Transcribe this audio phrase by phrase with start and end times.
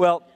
[0.00, 0.26] Well,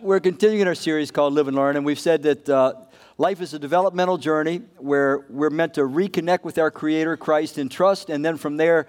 [0.00, 2.74] we're continuing our series called Live and Learn, and we've said that uh,
[3.18, 7.68] life is a developmental journey where we're meant to reconnect with our Creator, Christ, in
[7.68, 8.86] trust, and then from there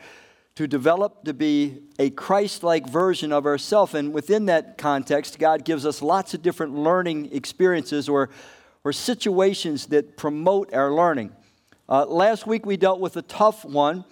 [0.57, 3.95] to develop to be a Christ like version of ourselves.
[3.95, 8.29] And within that context, God gives us lots of different learning experiences or,
[8.83, 11.31] or situations that promote our learning.
[11.89, 14.05] Uh, last week, we dealt with a tough one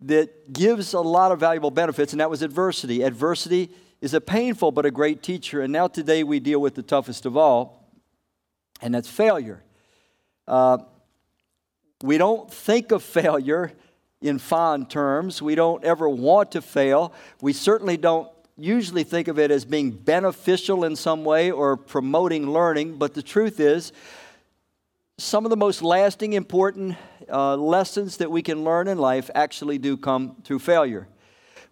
[0.00, 3.02] that gives a lot of valuable benefits, and that was adversity.
[3.02, 3.70] Adversity
[4.00, 5.60] is a painful but a great teacher.
[5.60, 7.90] And now today we deal with the toughest of all,
[8.80, 9.62] and that's failure.
[10.46, 10.78] Uh,
[12.02, 13.72] we don't think of failure
[14.20, 15.42] in fond terms.
[15.42, 17.12] We don't ever want to fail.
[17.40, 22.50] We certainly don't usually think of it as being beneficial in some way or promoting
[22.50, 22.98] learning.
[22.98, 23.92] But the truth is,
[25.16, 26.96] some of the most lasting, important
[27.30, 31.08] uh, lessons that we can learn in life actually do come through failure.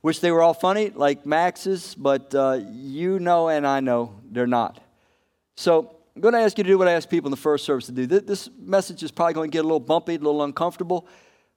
[0.06, 4.46] Wish they were all funny, like Max's, but uh, you know and I know they're
[4.46, 4.80] not.
[5.56, 7.64] So I'm going to ask you to do what I asked people in the first
[7.64, 8.06] service to do.
[8.06, 11.08] This message is probably going to get a little bumpy, a little uncomfortable,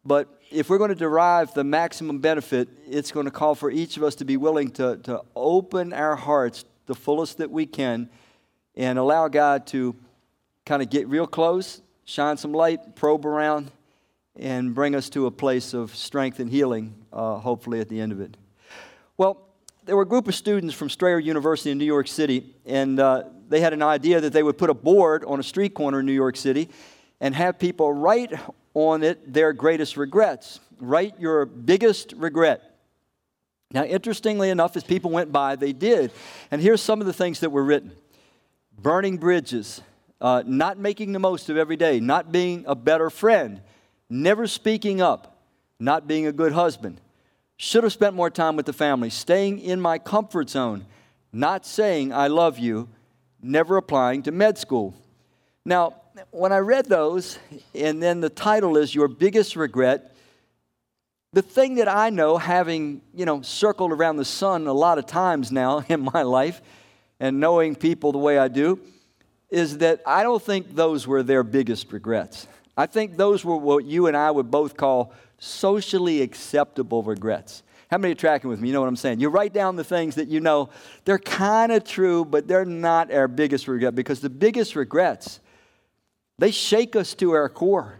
[0.03, 3.97] but if we're going to derive the maximum benefit, it's going to call for each
[3.97, 8.09] of us to be willing to, to open our hearts the fullest that we can
[8.75, 9.95] and allow God to
[10.65, 13.69] kind of get real close, shine some light, probe around,
[14.35, 18.11] and bring us to a place of strength and healing, uh, hopefully, at the end
[18.11, 18.37] of it.
[19.17, 19.49] Well,
[19.85, 23.23] there were a group of students from Strayer University in New York City, and uh,
[23.47, 26.05] they had an idea that they would put a board on a street corner in
[26.05, 26.69] New York City
[27.19, 28.33] and have people write
[28.73, 30.59] on it their greatest regrets.
[30.79, 32.77] Write your biggest regret.
[33.71, 36.11] Now, interestingly enough, as people went by, they did.
[36.49, 37.91] And here's some of the things that were written
[38.77, 39.81] burning bridges,
[40.21, 43.61] uh, not making the most of every day, not being a better friend,
[44.09, 45.38] never speaking up,
[45.79, 46.99] not being a good husband.
[47.57, 50.85] Should have spent more time with the family, staying in my comfort zone,
[51.31, 52.89] not saying I love you,
[53.41, 54.93] never applying to med school.
[55.65, 55.95] Now,
[56.31, 57.39] when I read those,
[57.73, 60.15] and then the title is Your Biggest Regret,
[61.31, 65.05] the thing that I know, having, you know, circled around the sun a lot of
[65.05, 66.61] times now in my life,
[67.19, 68.79] and knowing people the way I do,
[69.49, 72.47] is that I don't think those were their biggest regrets.
[72.77, 77.63] I think those were what you and I would both call socially acceptable regrets.
[77.89, 78.67] How many are tracking with me?
[78.67, 79.19] You know what I'm saying?
[79.19, 80.69] You write down the things that you know
[81.05, 85.39] they're kind of true, but they're not our biggest regret because the biggest regrets,
[86.37, 87.99] they shake us to our core.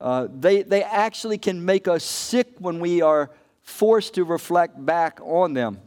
[0.00, 3.30] Uh, they, they actually can make us sick when we are
[3.62, 5.80] forced to reflect back on them.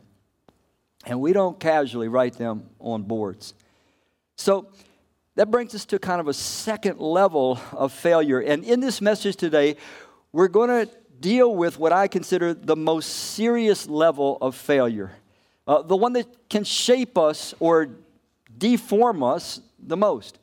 [1.06, 3.54] And we don't casually write them on boards.
[4.36, 4.72] So,
[5.36, 8.42] that brings us to kind of a second level of failure.
[8.42, 9.78] And in this message today,
[10.34, 15.12] we're going to deal with what I consider the most serious level of failure,
[15.68, 17.90] uh, the one that can shape us or
[18.58, 20.40] deform us the most.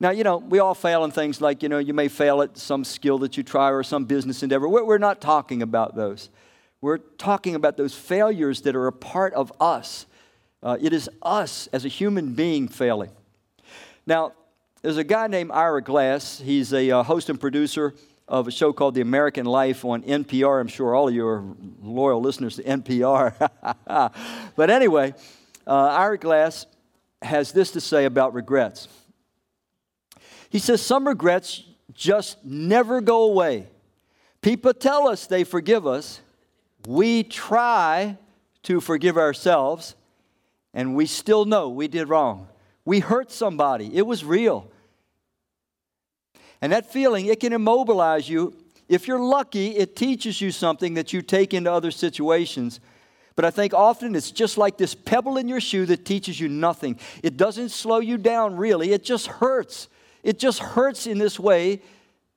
[0.00, 2.58] Now, you know, we all fail in things like, you know, you may fail at
[2.58, 4.68] some skill that you try or some business endeavor.
[4.68, 6.28] We're, not talking about those.
[6.80, 10.06] We're talking about those failures that are a part of us.
[10.62, 13.10] Uh, it is us as a human being failing.
[14.06, 14.32] Now,
[14.82, 16.40] there's a guy named Ira Glass.
[16.40, 17.94] He's a uh, host and producer
[18.32, 20.58] of a show called The American Life on NPR.
[20.58, 21.44] I'm sure all of you are
[21.82, 23.50] loyal listeners to NPR.
[24.56, 25.12] but anyway,
[25.66, 26.64] uh, Ira Glass
[27.20, 28.88] has this to say about regrets.
[30.48, 33.66] He says, Some regrets just never go away.
[34.40, 36.22] People tell us they forgive us.
[36.88, 38.16] We try
[38.62, 39.94] to forgive ourselves,
[40.72, 42.48] and we still know we did wrong.
[42.86, 43.94] We hurt somebody.
[43.94, 44.71] It was real.
[46.62, 48.56] And that feeling, it can immobilize you.
[48.88, 52.78] If you're lucky, it teaches you something that you take into other situations.
[53.34, 56.48] But I think often it's just like this pebble in your shoe that teaches you
[56.48, 56.98] nothing.
[57.22, 58.92] It doesn't slow you down, really.
[58.92, 59.88] It just hurts.
[60.22, 61.82] It just hurts in this way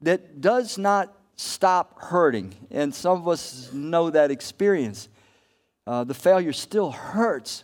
[0.02, 2.56] that does not stop hurting.
[2.72, 5.10] And some of us know that experience.
[5.86, 7.64] Uh, the failure still hurts.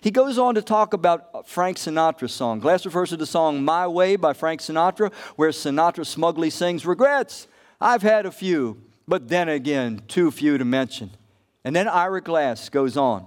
[0.00, 2.60] He goes on to talk about Frank Sinatra's song.
[2.60, 7.48] Glass refers to the song My Way by Frank Sinatra, where Sinatra smugly sings, Regrets,
[7.80, 11.10] I've had a few, but then again, too few to mention.
[11.64, 13.26] And then Ira Glass goes on.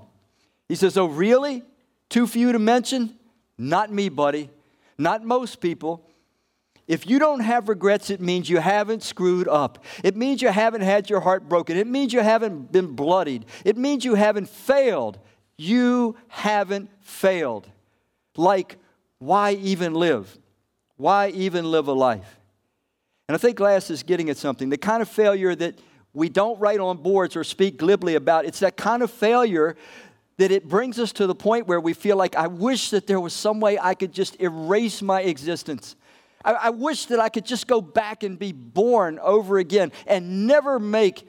[0.67, 1.63] He says, Oh, really?
[2.09, 3.17] Too few to mention?
[3.57, 4.49] Not me, buddy.
[4.97, 6.07] Not most people.
[6.87, 9.83] If you don't have regrets, it means you haven't screwed up.
[10.03, 11.77] It means you haven't had your heart broken.
[11.77, 13.45] It means you haven't been bloodied.
[13.63, 15.17] It means you haven't failed.
[15.57, 17.67] You haven't failed.
[18.35, 18.77] Like,
[19.19, 20.37] why even live?
[20.97, 22.39] Why even live a life?
[23.27, 24.69] And I think Glass is getting at something.
[24.69, 25.79] The kind of failure that
[26.13, 29.75] we don't write on boards or speak glibly about, it's that kind of failure
[30.37, 33.19] that it brings us to the point where we feel like, I wish that there
[33.19, 35.95] was some way I could just erase my existence.
[36.43, 40.45] I, I wish that I could just go back and be born over again and
[40.45, 41.27] never make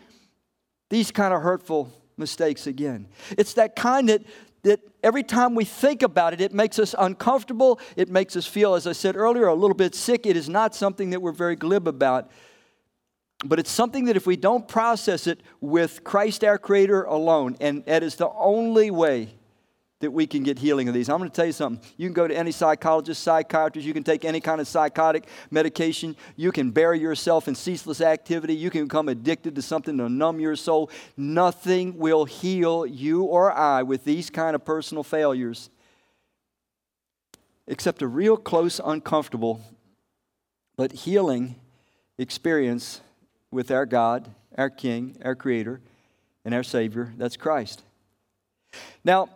[0.91, 3.09] these kind of hurtful mistakes again.
[3.37, 4.23] It's that kind that,
[4.63, 7.81] that every time we think about it, it makes us uncomfortable.
[7.97, 10.27] It makes us feel, as I said earlier, a little bit sick.
[10.27, 12.31] It is not something that we're very glib about.
[13.45, 17.85] But it's something that if we don't process it with Christ our Creator alone, and
[17.85, 19.35] that is the only way
[20.01, 21.09] that we can get healing of these.
[21.09, 21.83] I'm going to tell you something.
[21.97, 26.17] You can go to any psychologist, psychiatrist, you can take any kind of psychotic medication,
[26.37, 30.39] you can bury yourself in ceaseless activity, you can become addicted to something to numb
[30.39, 30.91] your soul.
[31.17, 35.71] Nothing will heal you or I with these kind of personal failures
[37.67, 39.61] except a real close, uncomfortable,
[40.77, 41.57] but healing
[42.19, 43.01] experience
[43.51, 45.81] with our God, our King, our Creator,
[46.45, 47.13] and our Savior.
[47.17, 47.83] That's Christ.
[49.05, 49.31] Now,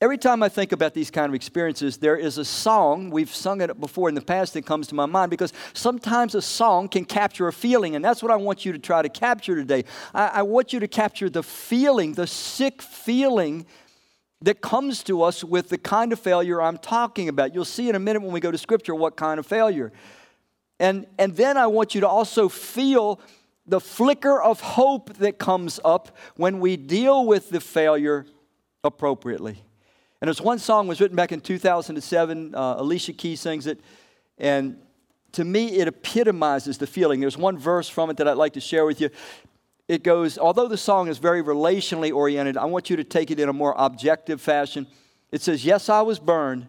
[0.00, 3.60] every time I think about these kind of experiences, there is a song, we've sung
[3.60, 7.04] it before in the past, that comes to my mind because sometimes a song can
[7.04, 9.84] capture a feeling, and that's what I want you to try to capture today.
[10.14, 13.66] I, I want you to capture the feeling, the sick feeling
[14.40, 17.54] that comes to us with the kind of failure I'm talking about.
[17.54, 19.92] You'll see in a minute when we go to Scripture what kind of failure.
[20.78, 23.20] And, and then I want you to also feel
[23.66, 28.26] the flicker of hope that comes up when we deal with the failure
[28.84, 29.64] appropriately.
[30.20, 32.54] And there's one song was written back in 2007.
[32.54, 33.80] Uh, Alicia Keys sings it,
[34.36, 34.76] and
[35.32, 37.20] to me, it epitomizes the feeling.
[37.20, 39.10] There's one verse from it that I'd like to share with you.
[39.86, 43.40] It goes, although the song is very relationally oriented, I want you to take it
[43.40, 44.86] in a more objective fashion.
[45.30, 46.68] It says, Yes, I was burned,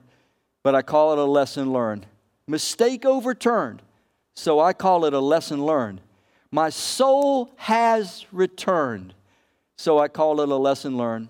[0.63, 2.05] but I call it a lesson learned.
[2.47, 3.81] Mistake overturned,
[4.35, 6.01] so I call it a lesson learned.
[6.51, 9.13] My soul has returned,
[9.77, 11.29] so I call it a lesson learned,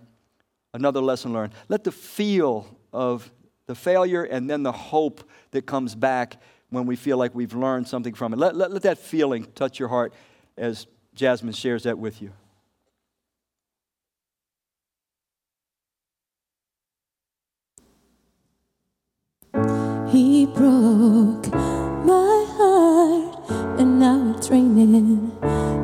[0.73, 1.53] another lesson learned.
[1.67, 3.31] Let the feel of
[3.67, 7.87] the failure and then the hope that comes back when we feel like we've learned
[7.87, 8.39] something from it.
[8.39, 10.13] Let, let, let that feeling touch your heart
[10.57, 12.31] as Jasmine shares that with you.
[20.11, 23.49] He broke my heart,
[23.79, 25.31] and now it's raining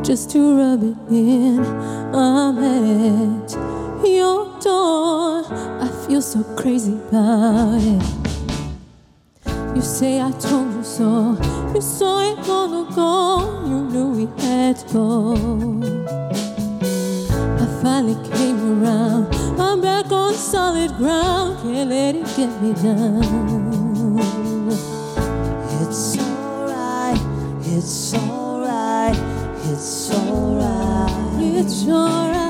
[0.04, 1.64] just to rub it in.
[2.16, 3.52] I'm at
[4.08, 5.46] your door.
[5.86, 8.04] I feel so crazy about it.
[9.76, 11.38] You say I told you so.
[11.74, 13.12] You saw it long ago.
[13.70, 15.10] You knew we had to go.
[17.64, 19.24] I finally came around.
[19.60, 21.60] I'm back on solid ground.
[21.62, 24.20] Can't let it get me down.
[25.82, 27.22] It's alright,
[27.76, 29.18] it's alright,
[29.70, 31.14] it's alright.
[31.60, 32.45] It's alright.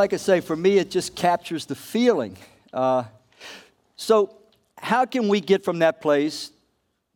[0.00, 2.34] Like I say, for me, it just captures the feeling.
[2.72, 3.04] Uh,
[3.96, 4.34] so,
[4.78, 6.52] how can we get from that place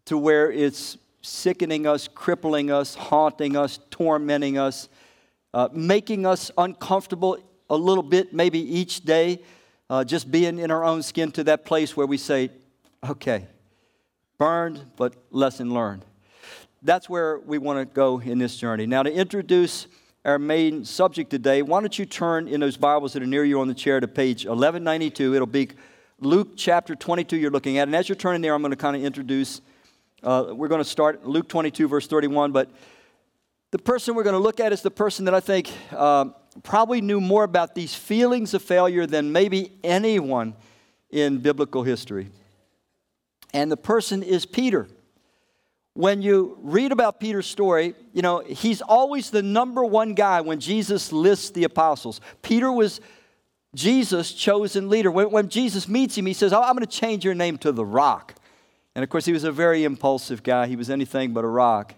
[0.05, 4.91] to where it's sickening us, crippling us, haunting us, tormenting us,
[5.55, 7.38] uh, making us uncomfortable
[7.71, 9.41] a little bit, maybe each day,
[9.88, 12.50] uh, just being in our own skin to that place where we say,
[13.09, 13.47] okay,
[14.37, 16.05] burned, but lesson learned.
[16.83, 18.85] That's where we want to go in this journey.
[18.85, 19.87] Now, to introduce
[20.25, 23.61] our main subject today, why don't you turn in those Bibles that are near you
[23.61, 25.35] on the chair to page 1192?
[25.35, 25.69] It'll be
[26.19, 27.88] Luke chapter 22 you're looking at.
[27.88, 29.61] And as you're turning there, I'm going to kind of introduce,
[30.23, 32.52] uh, we're going to start Luke 22, verse 31.
[32.52, 32.71] But
[33.71, 36.26] the person we're going to look at is the person that I think uh,
[36.62, 40.54] probably knew more about these feelings of failure than maybe anyone
[41.11, 42.31] in biblical history.
[43.52, 44.88] And the person is Peter
[45.94, 50.58] when you read about Peter's story, you know, he's always the number one guy when
[50.58, 52.20] Jesus lists the apostles.
[52.42, 53.00] Peter was
[53.74, 55.10] Jesus' chosen leader.
[55.10, 57.70] When, when Jesus meets him, he says, oh, I'm going to change your name to
[57.70, 58.34] the rock.
[58.96, 60.66] And of course, he was a very impulsive guy.
[60.66, 61.94] He was anything but a rock.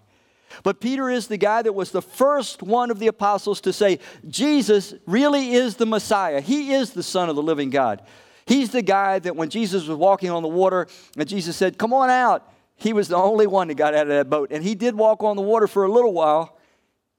[0.63, 3.99] But Peter is the guy that was the first one of the apostles to say,
[4.29, 6.41] Jesus really is the Messiah.
[6.41, 8.03] He is the Son of the living God.
[8.47, 10.87] He's the guy that when Jesus was walking on the water
[11.17, 14.09] and Jesus said, Come on out, he was the only one that got out of
[14.09, 14.51] that boat.
[14.53, 16.59] And he did walk on the water for a little while,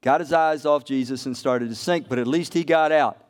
[0.02, 3.28] got his eyes off Jesus and started to sink, but at least he got out.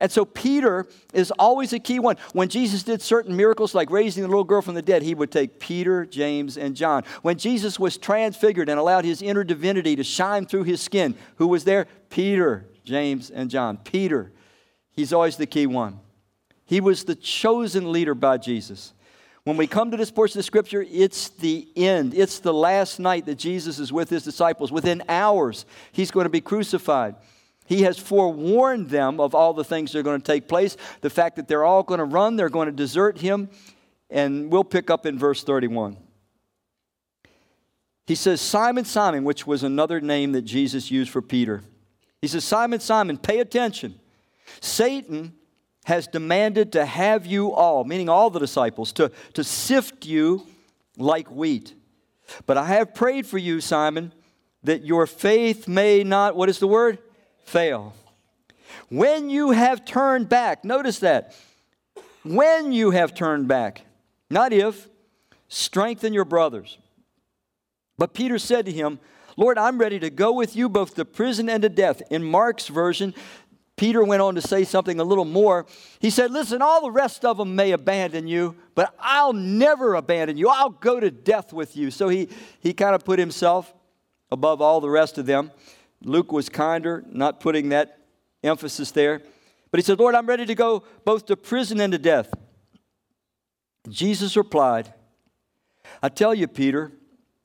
[0.00, 2.16] And so Peter is always a key one.
[2.32, 5.32] When Jesus did certain miracles like raising the little girl from the dead, he would
[5.32, 7.02] take Peter, James, and John.
[7.22, 11.48] When Jesus was transfigured and allowed his inner divinity to shine through his skin, who
[11.48, 11.88] was there?
[12.10, 13.76] Peter, James, and John.
[13.78, 14.32] Peter,
[14.92, 15.98] he's always the key one.
[16.64, 18.92] He was the chosen leader by Jesus.
[19.48, 22.12] When we come to this portion of Scripture, it's the end.
[22.12, 24.70] It's the last night that Jesus is with his disciples.
[24.70, 27.14] Within hours, he's going to be crucified.
[27.64, 31.08] He has forewarned them of all the things that are going to take place, the
[31.08, 33.48] fact that they're all going to run, they're going to desert him,
[34.10, 35.96] and we'll pick up in verse 31.
[38.06, 41.62] He says, Simon, Simon, which was another name that Jesus used for Peter.
[42.20, 43.98] He says, Simon, Simon, pay attention.
[44.60, 45.37] Satan
[45.88, 50.46] has demanded to have you all, meaning all the disciples, to, to sift you
[50.98, 51.72] like wheat.
[52.44, 54.12] But I have prayed for you, Simon,
[54.64, 56.98] that your faith may not, what is the word?
[57.46, 57.94] Fail.
[58.90, 61.34] When you have turned back, notice that.
[62.22, 63.80] When you have turned back,
[64.28, 64.88] not if,
[65.48, 66.76] strengthen your brothers.
[67.96, 69.00] But Peter said to him,
[69.38, 72.02] Lord, I'm ready to go with you both to prison and to death.
[72.10, 73.14] In Mark's version,
[73.78, 75.64] Peter went on to say something a little more.
[76.00, 80.36] He said, Listen, all the rest of them may abandon you, but I'll never abandon
[80.36, 80.48] you.
[80.48, 81.90] I'll go to death with you.
[81.90, 82.28] So he,
[82.60, 83.72] he kind of put himself
[84.30, 85.52] above all the rest of them.
[86.02, 87.98] Luke was kinder, not putting that
[88.42, 89.22] emphasis there.
[89.70, 92.32] But he said, Lord, I'm ready to go both to prison and to death.
[93.88, 94.92] Jesus replied,
[96.02, 96.92] I tell you, Peter,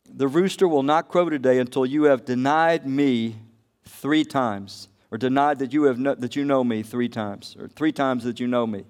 [0.10, 3.38] the rooster will not crow today until you have denied me
[3.86, 7.67] three times or denied that you, have no, that you know me three times, or
[7.67, 8.84] three times that you know me.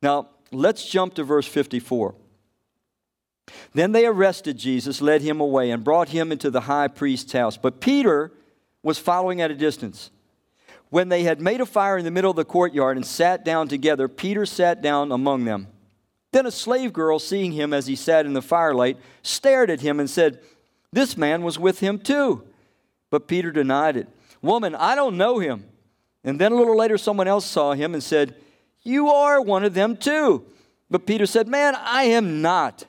[0.00, 2.14] Now, let's jump to verse 54.
[3.74, 7.56] Then they arrested Jesus, led him away, and brought him into the high priest's house.
[7.56, 8.30] But Peter
[8.84, 10.12] was following at a distance.
[10.88, 13.66] When they had made a fire in the middle of the courtyard and sat down
[13.66, 15.66] together, Peter sat down among them.
[16.30, 19.98] Then a slave girl, seeing him as he sat in the firelight, stared at him
[19.98, 20.38] and said,
[20.92, 22.44] This man was with him too.
[23.10, 24.06] But Peter denied it.
[24.42, 25.64] Woman, I don't know him.
[26.24, 28.34] And then a little later, someone else saw him and said,
[28.82, 30.44] You are one of them too.
[30.90, 32.84] But Peter said, Man, I am not.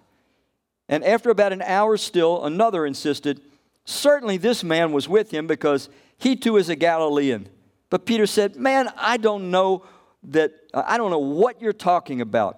[0.90, 3.42] And after about an hour still, another insisted,
[3.86, 7.50] Certainly this man was with him because he too is a Galilean.
[7.90, 9.86] But Peter said, Man, I don't know
[10.24, 12.58] that, I don't know what you're talking about.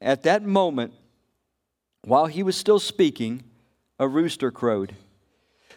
[0.00, 0.94] At that moment,
[2.02, 3.44] while he was still speaking,
[3.98, 4.94] a rooster crowed.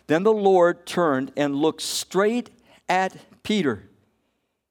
[0.08, 2.50] Then the Lord turned and looked straight
[2.90, 3.90] at Peter.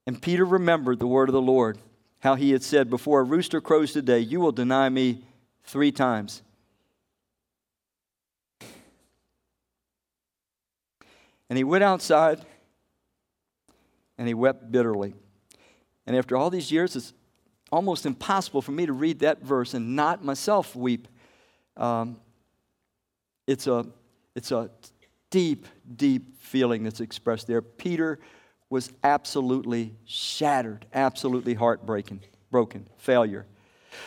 [0.06, 1.78] And Peter remembered the word of the Lord,
[2.20, 5.24] how he had said, Before a rooster crows today, you will deny me
[5.64, 6.42] three times.
[11.48, 12.40] And he went outside
[14.16, 15.14] and he wept bitterly.
[16.06, 17.12] And after all these years, it's
[17.70, 21.08] almost impossible for me to read that verse and not myself weep.
[21.76, 22.16] Um,
[23.46, 23.86] it's, a,
[24.34, 24.70] it's a
[25.32, 27.60] deep, deep feeling that's expressed there.
[27.60, 28.20] Peter
[28.70, 32.20] was absolutely shattered, absolutely heartbreaking,
[32.52, 33.46] broken, failure.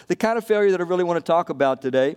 [0.08, 2.16] The kind of failure that I really want to talk about today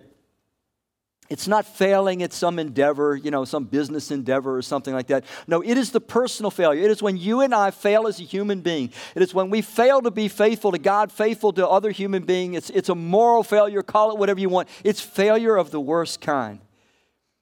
[1.29, 5.25] it's not failing at some endeavor, you know, some business endeavor or something like that.
[5.47, 6.83] No, it is the personal failure.
[6.83, 8.91] It is when you and I fail as a human being.
[9.13, 12.57] It is when we fail to be faithful to God, faithful to other human beings.
[12.57, 14.69] It's, it's a moral failure, call it whatever you want.
[14.83, 16.61] It's failure of the worst kind.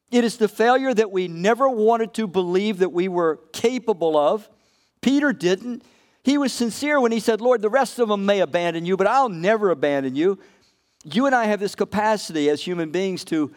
[0.09, 4.49] It is the failure that we never wanted to believe that we were capable of.
[5.01, 5.83] Peter didn't.
[6.23, 9.07] He was sincere when he said, Lord, the rest of them may abandon you, but
[9.07, 10.39] I'll never abandon you.
[11.03, 13.53] You and I have this capacity as human beings to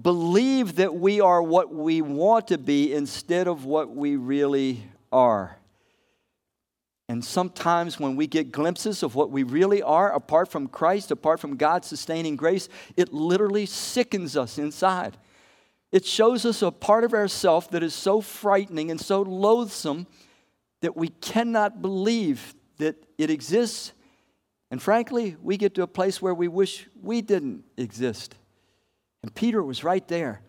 [0.00, 5.56] believe that we are what we want to be instead of what we really are.
[7.08, 11.40] And sometimes when we get glimpses of what we really are, apart from Christ, apart
[11.40, 15.18] from God's sustaining grace, it literally sickens us inside.
[15.92, 20.06] It shows us a part of ourself that is so frightening and so loathsome
[20.80, 23.92] that we cannot believe that it exists.
[24.70, 28.34] And frankly, we get to a place where we wish we didn't exist.
[29.22, 30.40] And Peter was right there.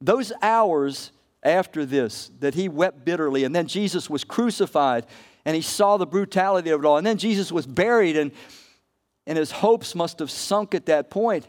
[0.00, 1.12] Those hours
[1.44, 5.06] after this, that he wept bitterly, and then Jesus was crucified,
[5.44, 8.32] and he saw the brutality of it all, and then Jesus was buried, and,
[9.26, 11.46] and his hopes must have sunk at that point.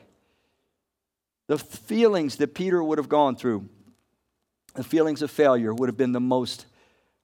[1.48, 3.70] The feelings that Peter would have gone through,
[4.74, 6.66] the feelings of failure, would have been the most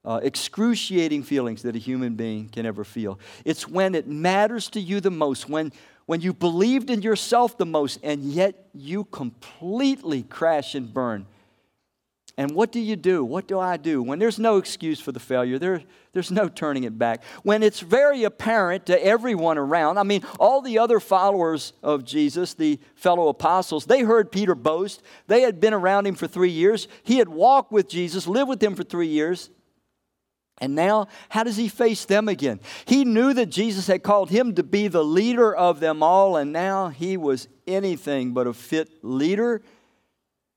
[0.03, 3.19] uh, excruciating feelings that a human being can ever feel.
[3.45, 5.71] It's when it matters to you the most, when,
[6.05, 11.25] when you believed in yourself the most, and yet you completely crash and burn.
[12.41, 13.23] And what do you do?
[13.23, 14.01] What do I do?
[14.01, 17.23] When there's no excuse for the failure, there, there's no turning it back.
[17.43, 22.55] When it's very apparent to everyone around, I mean, all the other followers of Jesus,
[22.55, 25.03] the fellow apostles, they heard Peter boast.
[25.27, 26.87] They had been around him for three years.
[27.03, 29.51] He had walked with Jesus, lived with him for three years.
[30.57, 32.59] And now, how does he face them again?
[32.85, 36.51] He knew that Jesus had called him to be the leader of them all, and
[36.51, 39.61] now he was anything but a fit leader,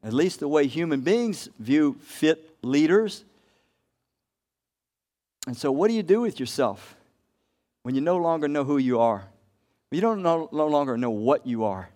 [0.05, 3.25] at least the way human beings view fit leaders.
[5.47, 6.95] And so, what do you do with yourself
[7.83, 9.25] when you no longer know who you are?
[9.91, 11.89] You don't no, no longer know what you are?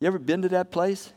[0.00, 1.12] You ever been to that place?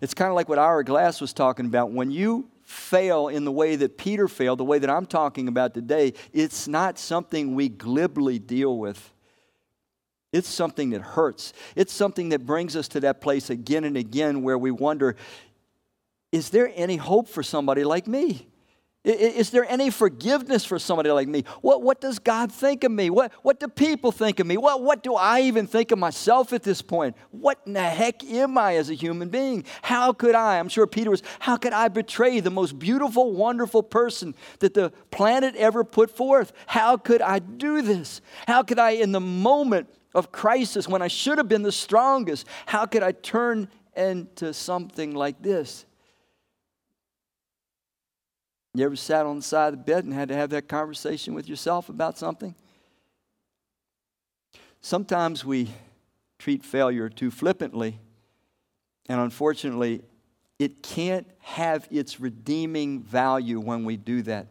[0.00, 1.90] It's kind of like what Ira Glass was talking about.
[1.90, 5.74] When you fail in the way that Peter failed, the way that I'm talking about
[5.74, 9.12] today, it's not something we glibly deal with.
[10.32, 11.52] It's something that hurts.
[11.76, 15.16] It's something that brings us to that place again and again where we wonder
[16.32, 18.48] is there any hope for somebody like me?
[19.04, 21.42] Is there any forgiveness for somebody like me?
[21.60, 23.10] What, what does God think of me?
[23.10, 24.56] What, what do people think of me?
[24.56, 27.16] What, what do I even think of myself at this point?
[27.32, 29.64] What in the heck am I as a human being?
[29.82, 30.60] How could I?
[30.60, 34.92] I'm sure Peter was, how could I betray the most beautiful, wonderful person that the
[35.10, 36.52] planet ever put forth?
[36.66, 38.20] How could I do this?
[38.46, 42.46] How could I, in the moment of crisis when I should have been the strongest,
[42.66, 45.86] how could I turn into something like this?
[48.74, 51.34] You ever sat on the side of the bed and had to have that conversation
[51.34, 52.54] with yourself about something?
[54.80, 55.70] Sometimes we
[56.38, 58.00] treat failure too flippantly,
[59.08, 60.02] and unfortunately,
[60.58, 64.48] it can't have its redeeming value when we do that.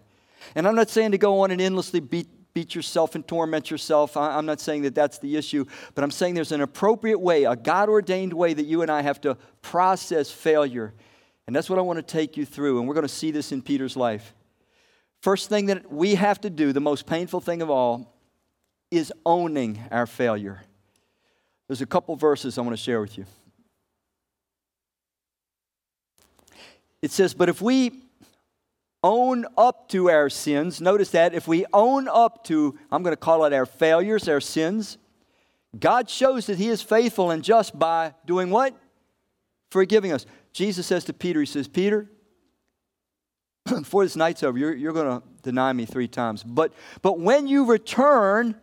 [0.56, 4.18] And I'm not saying to go on and endlessly beat, beat yourself and torment yourself.
[4.18, 7.56] I'm not saying that that's the issue, but I'm saying there's an appropriate way, a
[7.56, 10.94] God ordained way that you and I have to process failure
[11.52, 12.80] and that's what I want to take you through.
[12.80, 14.34] And we're going to see this in Peter's life.
[15.22, 18.16] First thing that we have to do, the most painful thing of all,
[18.90, 20.62] is owning our failure.
[21.68, 23.26] There's a couple verses I want to share with you.
[27.02, 28.02] It says, But if we
[29.04, 33.20] own up to our sins, notice that if we own up to, I'm going to
[33.20, 34.98] call it our failures, our sins,
[35.80, 38.76] God shows that He is faithful and just by doing what?
[39.70, 40.26] Forgiving us.
[40.54, 42.10] Jesus says to Peter, He says, Peter,
[43.66, 46.44] before this night's over, you're, you're going to deny me three times.
[46.44, 48.56] But, but when you return,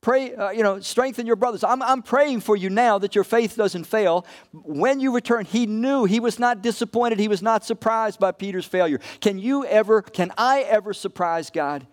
[0.00, 1.62] pray, uh, you know, strengthen your brothers.
[1.62, 4.26] I'm, I'm praying for you now that your faith doesn't fail.
[4.52, 7.18] When you return, he knew he was not disappointed.
[7.18, 9.00] He was not surprised by Peter's failure.
[9.20, 11.86] Can you ever, can I ever surprise God?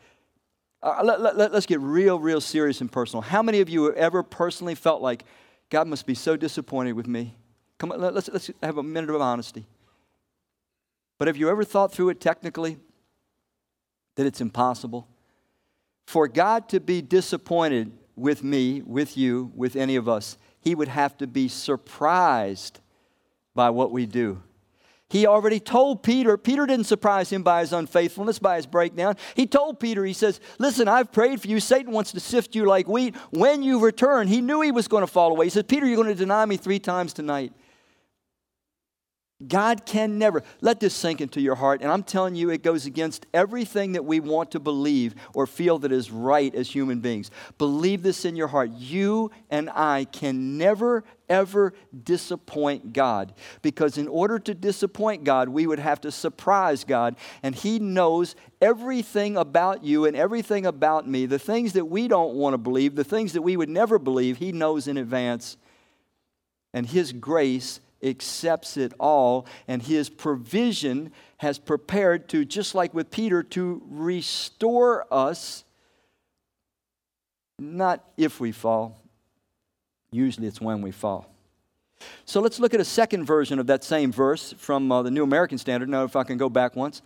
[0.82, 3.22] Uh, let, us let, get real, real serious and personal.
[3.22, 5.24] How many of you have ever personally felt like
[5.70, 7.36] God must be so disappointed with me?
[7.78, 9.66] Come on, let's, let's have a minute of honesty.
[11.18, 12.78] But have you ever thought through it technically
[14.16, 15.08] that it's impossible?
[16.08, 20.88] For God to be disappointed with me, with you, with any of us, He would
[20.88, 22.80] have to be surprised
[23.54, 24.42] by what we do.
[25.10, 29.16] He already told Peter, Peter didn't surprise him by his unfaithfulness, by his breakdown.
[29.36, 31.62] He told Peter, he says, Listen, I've prayed for you.
[31.62, 33.16] Satan wants to sift you like wheat.
[33.32, 35.46] When you return, he knew he was going to fall away.
[35.46, 37.54] He said, Peter, you're going to deny me three times tonight.
[39.46, 40.42] God can never.
[40.62, 41.82] Let this sink into your heart.
[41.82, 45.78] And I'm telling you, it goes against everything that we want to believe or feel
[45.80, 47.30] that is right as human beings.
[47.60, 48.72] Believe this in your heart.
[48.72, 53.36] You and I can never, ever disappoint God.
[53.62, 57.16] Because in order to disappoint God, we would have to surprise God.
[57.44, 61.28] And He knows everything about you and everything about me.
[61.28, 64.38] The things that we don't want to believe, the things that we would never believe,
[64.38, 65.58] He knows in advance.
[66.74, 73.12] And His grace accepts it all, and his provision has prepared to, just like with
[73.12, 75.64] Peter, to restore us,
[77.60, 79.02] not if we fall.
[80.12, 81.34] Usually it's when we fall.
[82.26, 85.24] So let's look at a second version of that same verse from uh, the New
[85.24, 85.90] American Standard.
[85.90, 87.02] Now, if I can go back once.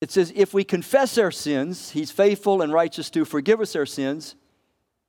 [0.00, 3.86] It says, If we confess our sins, he's faithful and righteous to forgive us our
[3.86, 4.36] sins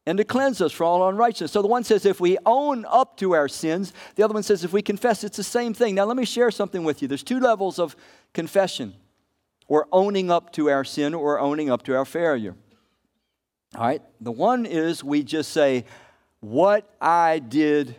[0.05, 1.51] and to cleanse us from all unrighteousness.
[1.51, 4.63] So the one says if we own up to our sins, the other one says
[4.63, 5.95] if we confess, it's the same thing.
[5.95, 7.07] Now let me share something with you.
[7.07, 7.95] There's two levels of
[8.33, 8.93] confession
[9.67, 12.55] or owning up to our sin or owning up to our failure.
[13.75, 14.01] All right?
[14.19, 15.85] The one is we just say,
[16.39, 17.95] What I did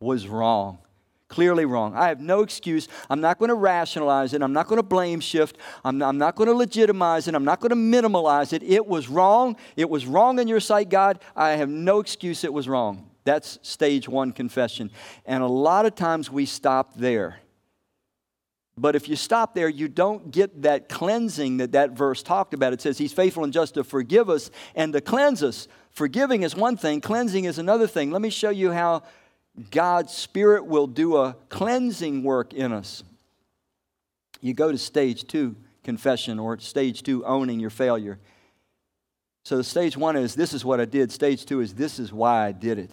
[0.00, 0.78] was wrong
[1.28, 1.94] clearly wrong.
[1.94, 2.88] I have no excuse.
[3.10, 4.42] I'm not going to rationalize it.
[4.42, 5.58] I'm not going to blame shift.
[5.84, 7.34] I'm not, I'm not going to legitimize it.
[7.34, 8.62] I'm not going to minimalize it.
[8.62, 9.56] It was wrong.
[9.76, 11.20] It was wrong in your sight, God.
[11.34, 13.10] I have no excuse it was wrong.
[13.24, 14.90] That's stage one confession.
[15.24, 17.40] And a lot of times we stop there.
[18.78, 22.74] But if you stop there, you don't get that cleansing that that verse talked about.
[22.74, 25.66] It says, He's faithful and just to forgive us and to cleanse us.
[25.92, 28.10] Forgiving is one thing, cleansing is another thing.
[28.10, 29.02] Let me show you how
[29.70, 33.02] God's Spirit will do a cleansing work in us.
[34.40, 38.18] You go to stage two, confession, or stage two, owning your failure.
[39.44, 41.10] So, stage one is this is what I did.
[41.10, 42.90] Stage two is this is why I did it.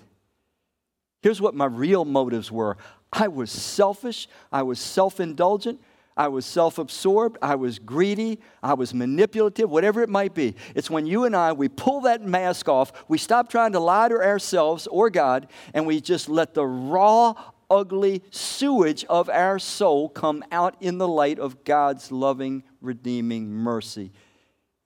[1.22, 2.78] Here's what my real motives were
[3.12, 5.82] I was selfish, I was self indulgent,
[6.16, 10.56] I was self absorbed, I was greedy, I was manipulative, whatever it might be.
[10.76, 14.10] It's when you and I, we pull that mask off, we stop trying to lie
[14.10, 17.34] to ourselves or God, and we just let the raw,
[17.70, 24.12] ugly sewage of our soul come out in the light of God's loving, redeeming mercy.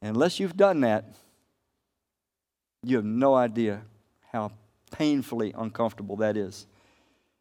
[0.02, 1.16] unless you've done that,
[2.84, 3.82] you have no idea
[4.32, 4.52] how
[4.92, 6.68] painfully uncomfortable that is.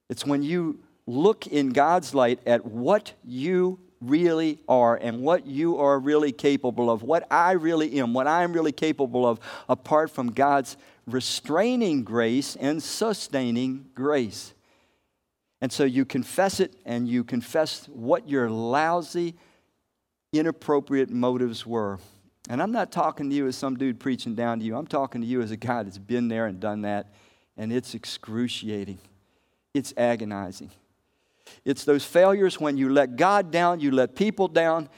[0.08, 5.78] It's when you look in God's light at what you really are and what you
[5.78, 10.32] are really capable of, what I really am, what I'm really capable of, apart from
[10.32, 14.52] God's restraining grace and sustaining grace.
[15.60, 19.34] And so you confess it and you confess what your lousy,
[20.32, 21.98] inappropriate motives were.
[22.48, 24.76] And I'm not talking to you as some dude preaching down to you.
[24.76, 27.12] I'm talking to you as a guy that's been there and done that,
[27.56, 28.98] and it's excruciating.
[29.74, 30.70] It's agonizing.
[31.64, 34.88] It's those failures when you let God down, you let people down,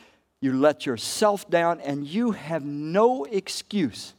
[0.41, 4.15] you let yourself down, and you have no excuse.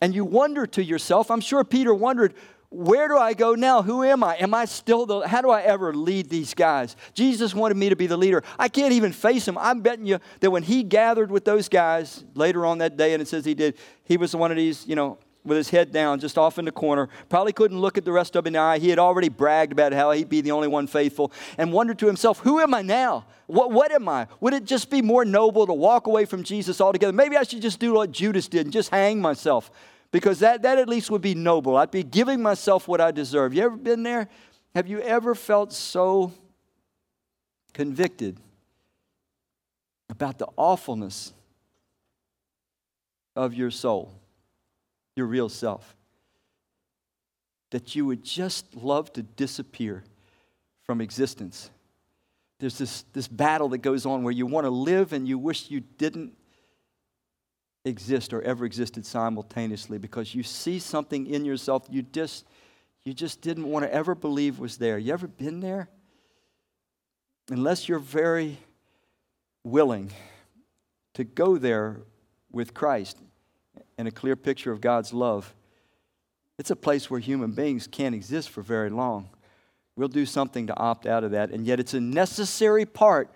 [0.00, 2.34] And you wonder to yourself, I'm sure Peter wondered,
[2.70, 3.82] where do I go now?
[3.82, 4.36] Who am I?
[4.36, 6.96] Am I still the, how do I ever lead these guys?
[7.14, 8.42] Jesus wanted me to be the leader.
[8.58, 9.56] I can't even face him.
[9.58, 13.22] I'm betting you that when he gathered with those guys later on that day, and
[13.22, 16.20] it says he did, he was one of these, you know, with his head down,
[16.20, 17.08] just off in the corner.
[17.28, 18.78] Probably couldn't look at the rest of them in the eye.
[18.78, 22.06] He had already bragged about how he'd be the only one faithful and wondered to
[22.06, 23.26] himself, Who am I now?
[23.46, 24.26] What, what am I?
[24.40, 27.12] Would it just be more noble to walk away from Jesus altogether?
[27.12, 29.70] Maybe I should just do what Judas did and just hang myself
[30.12, 31.76] because that, that at least would be noble.
[31.76, 33.52] I'd be giving myself what I deserve.
[33.52, 34.28] You ever been there?
[34.74, 36.32] Have you ever felt so
[37.74, 38.38] convicted
[40.08, 41.32] about the awfulness
[43.36, 44.12] of your soul,
[45.16, 45.96] your real self,
[47.70, 50.04] that you would just love to disappear
[50.82, 51.70] from existence.
[52.60, 55.70] There's this, this battle that goes on where you want to live and you wish
[55.70, 56.34] you didn't
[57.84, 62.46] exist or ever existed simultaneously because you see something in yourself you just
[63.04, 64.96] you just didn't want to ever believe was there.
[64.96, 65.88] You ever been there?
[67.50, 68.56] Unless you're very
[69.62, 70.10] willing
[71.12, 72.00] to go there
[72.50, 73.18] with Christ
[73.98, 75.54] and a clear picture of God's love,
[76.58, 79.28] it's a place where human beings can't exist for very long.
[79.96, 83.30] We'll do something to opt out of that, and yet it's a necessary part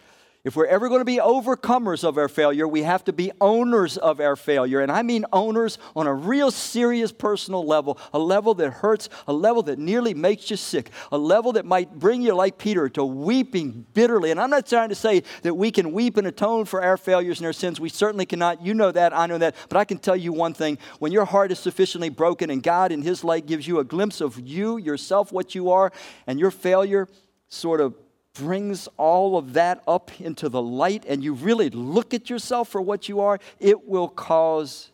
[0.45, 3.97] if we're ever going to be overcomers of our failure, we have to be owners
[3.97, 4.81] of our failure.
[4.81, 9.33] And I mean owners on a real serious personal level, a level that hurts, a
[9.33, 13.05] level that nearly makes you sick, a level that might bring you, like Peter, to
[13.05, 14.31] weeping bitterly.
[14.31, 17.41] And I'm not trying to say that we can weep and atone for our failures
[17.41, 17.81] and our sins.
[17.81, 18.65] We certainly cannot.
[18.65, 19.57] You know that, I know that.
[19.69, 22.93] But I can tell you one thing when your heart is sufficiently broken and God
[22.93, 25.93] in His light gives you a glimpse of you, yourself, what you are,
[26.29, 27.09] and your failure
[27.49, 27.95] sort of
[28.39, 32.81] brings all of that up into the light and you really look at yourself for
[32.81, 34.91] what you are, it will cause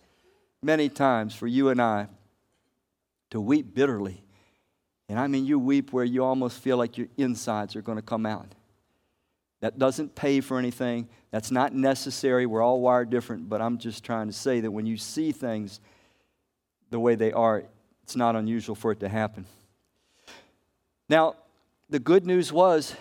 [0.62, 2.08] many times for you and I
[3.30, 4.24] to weep bitterly.
[5.08, 8.02] And I mean, you weep where you almost feel like your insides are going to
[8.02, 8.54] come out.
[9.60, 11.08] That doesn't pay for anything.
[11.30, 12.46] That's not necessary.
[12.46, 15.80] We're all wired different, but I'm just trying to say that when you see things
[16.90, 17.64] the way they are,
[18.02, 19.46] it's not unusual for it to happen.
[21.08, 21.36] Now,
[21.90, 22.94] the good news was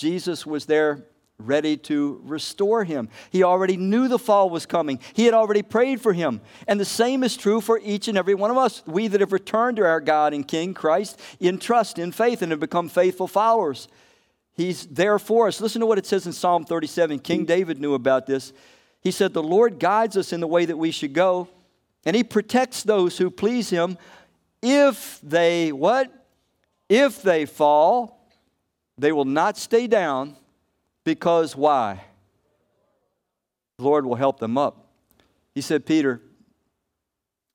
[0.00, 1.04] Jesus was there
[1.38, 3.08] ready to restore him.
[3.30, 4.98] He already knew the fall was coming.
[5.14, 6.40] He had already prayed for him.
[6.66, 8.82] And the same is true for each and every one of us.
[8.86, 12.50] We that have returned to our God and King Christ in trust, in faith, and
[12.50, 13.88] have become faithful followers.
[14.54, 15.60] He's there for us.
[15.60, 17.18] Listen to what it says in Psalm 37.
[17.20, 18.52] King David knew about this.
[19.00, 21.48] He said, The Lord guides us in the way that we should go,
[22.04, 23.96] and he protects those who please him
[24.62, 26.12] if they what?
[26.88, 28.19] If they fall,
[29.00, 30.36] they will not stay down
[31.04, 32.04] because why?
[33.78, 34.86] The Lord will help them up.
[35.54, 36.20] He said, Peter,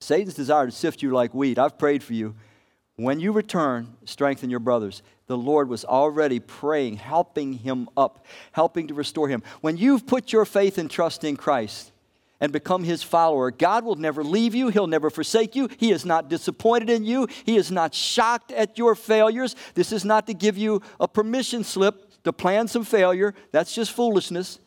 [0.01, 1.60] Satan's desire to sift you like wheat.
[1.60, 2.36] I've prayed for you.
[2.97, 5.03] When you return, strengthen your brothers.
[5.27, 9.43] The Lord was already praying, helping him up, helping to restore him.
[9.62, 11.91] When you've put your faith and trust in Christ,
[12.39, 13.51] and become his follower.
[13.51, 15.69] God will never leave you, he'll never forsake you.
[15.77, 19.55] He is not disappointed in you, he is not shocked at your failures.
[19.73, 23.33] This is not to give you a permission slip to plan some failure.
[23.51, 24.59] That's just foolishness.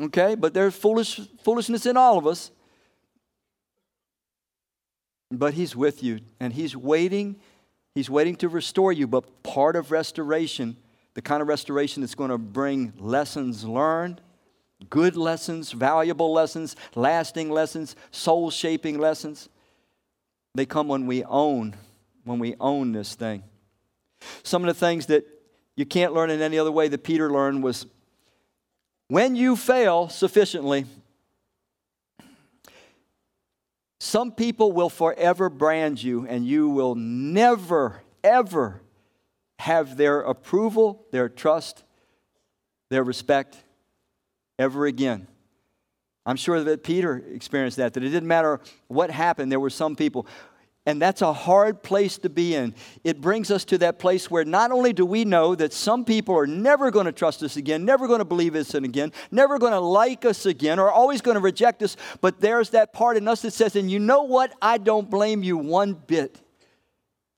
[0.00, 0.34] Okay?
[0.34, 2.50] But there's foolish foolishness in all of us.
[5.30, 7.36] But he's with you and he's waiting
[7.96, 10.76] he's waiting to restore you, but part of restoration,
[11.14, 14.20] the kind of restoration that's going to bring lessons learned
[14.90, 19.48] good lessons, valuable lessons, lasting lessons, soul shaping lessons.
[20.54, 21.76] They come when we own,
[22.24, 23.42] when we own this thing.
[24.42, 25.26] Some of the things that
[25.76, 27.86] you can't learn in any other way that Peter learned was
[29.08, 30.86] when you fail sufficiently,
[34.00, 38.82] some people will forever brand you, and you will never, ever
[39.58, 41.84] have their approval, their trust,
[42.88, 43.56] their respect,
[44.58, 45.26] ever again.
[46.24, 49.94] I'm sure that Peter experienced that, that it didn't matter what happened, there were some
[49.94, 50.26] people.
[50.88, 52.72] And that's a hard place to be in.
[53.02, 56.38] It brings us to that place where not only do we know that some people
[56.38, 59.72] are never going to trust us again, never going to believe us again, never going
[59.72, 63.26] to like us again, or always going to reject us, but there's that part in
[63.26, 64.54] us that says, and you know what?
[64.62, 66.40] I don't blame you one bit.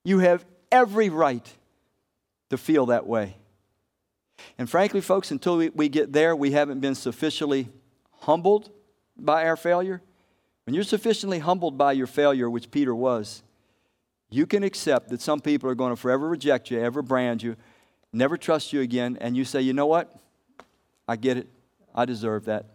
[0.04, 1.46] You have every right
[2.50, 3.38] to feel that way.
[4.59, 7.68] And frankly, folks, until we, we get there, we haven't been sufficiently
[8.20, 8.70] humbled
[9.16, 10.03] by our failure.
[10.64, 13.42] When you're sufficiently humbled by your failure, which Peter was,
[14.31, 17.57] you can accept that some people are going to forever reject you, ever brand you,
[18.12, 20.14] never trust you again, and you say, you know what?
[21.07, 21.48] I get it.
[21.94, 22.66] I deserve that.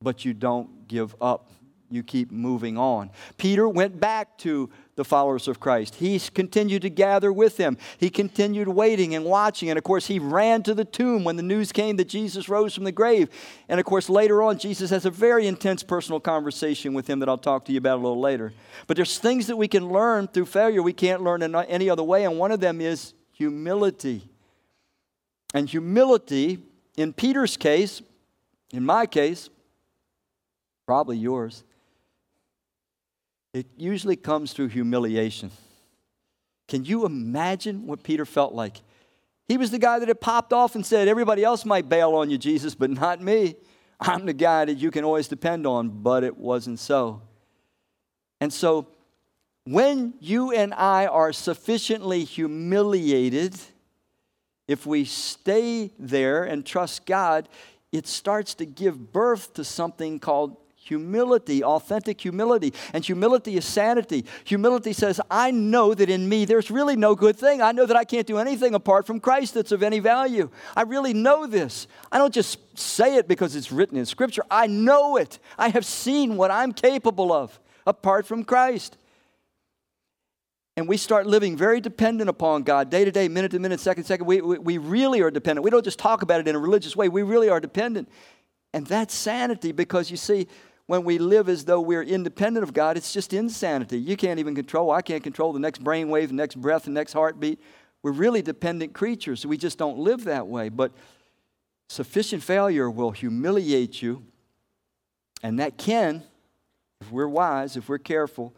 [0.00, 1.50] But you don't give up
[1.94, 3.10] you keep moving on.
[3.38, 5.96] Peter went back to the followers of Christ.
[5.96, 7.76] He continued to gather with them.
[7.98, 9.68] He continued waiting and watching.
[9.68, 12.74] And of course, he ran to the tomb when the news came that Jesus rose
[12.74, 13.28] from the grave.
[13.68, 17.28] And of course, later on, Jesus has a very intense personal conversation with him that
[17.28, 18.52] I'll talk to you about a little later.
[18.86, 22.04] But there's things that we can learn through failure we can't learn in any other
[22.04, 22.24] way.
[22.24, 24.28] And one of them is humility.
[25.52, 26.58] And humility,
[26.96, 28.02] in Peter's case,
[28.72, 29.50] in my case,
[30.86, 31.64] probably yours,
[33.54, 35.50] it usually comes through humiliation.
[36.66, 38.82] Can you imagine what Peter felt like?
[39.46, 42.30] He was the guy that had popped off and said, Everybody else might bail on
[42.30, 43.54] you, Jesus, but not me.
[44.00, 47.22] I'm the guy that you can always depend on, but it wasn't so.
[48.40, 48.88] And so,
[49.66, 53.54] when you and I are sufficiently humiliated,
[54.66, 57.48] if we stay there and trust God,
[57.92, 62.72] it starts to give birth to something called humility, authentic humility.
[62.92, 64.24] And humility is sanity.
[64.44, 67.62] Humility says, I know that in me there's really no good thing.
[67.62, 70.50] I know that I can't do anything apart from Christ that's of any value.
[70.76, 71.86] I really know this.
[72.12, 75.38] I don't just say it because it's written in Scripture, I know it.
[75.58, 78.96] I have seen what I'm capable of apart from Christ.
[80.76, 84.02] And we start living very dependent upon God day to day, minute to minute, second
[84.02, 84.26] to second.
[84.26, 85.64] We, we, we really are dependent.
[85.64, 88.08] We don't just talk about it in a religious way, we really are dependent.
[88.72, 90.48] And that's sanity because you see,
[90.86, 93.98] when we live as though we're independent of God, it's just insanity.
[93.98, 97.14] You can't even control, I can't control the next brainwave, the next breath, the next
[97.14, 97.60] heartbeat.
[98.02, 99.46] We're really dependent creatures.
[99.46, 100.68] We just don't live that way.
[100.68, 100.92] But
[101.88, 104.24] sufficient failure will humiliate you,
[105.42, 106.22] and that can,
[107.00, 108.54] if we're wise, if we're careful,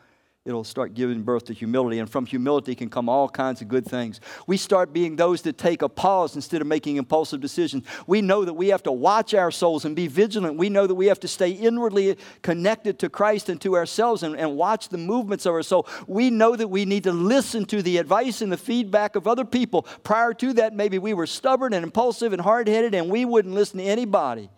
[0.46, 1.98] it'll start giving birth to humility.
[1.98, 4.20] And from humility can come all kinds of good things.
[4.46, 7.84] We start being those that take a pause instead of making impulsive decisions.
[8.06, 10.56] We know that we have to watch our souls and be vigilant.
[10.56, 14.36] We know that we have to stay inwardly connected to Christ and to ourselves and,
[14.36, 15.86] and watch the movements of our soul.
[16.06, 19.44] We know that we need to listen to the advice and the feedback of other
[19.44, 19.82] people.
[20.04, 23.54] Prior to that, maybe we were stubborn and impulsive and hard headed and we wouldn't
[23.54, 24.48] listen to anybody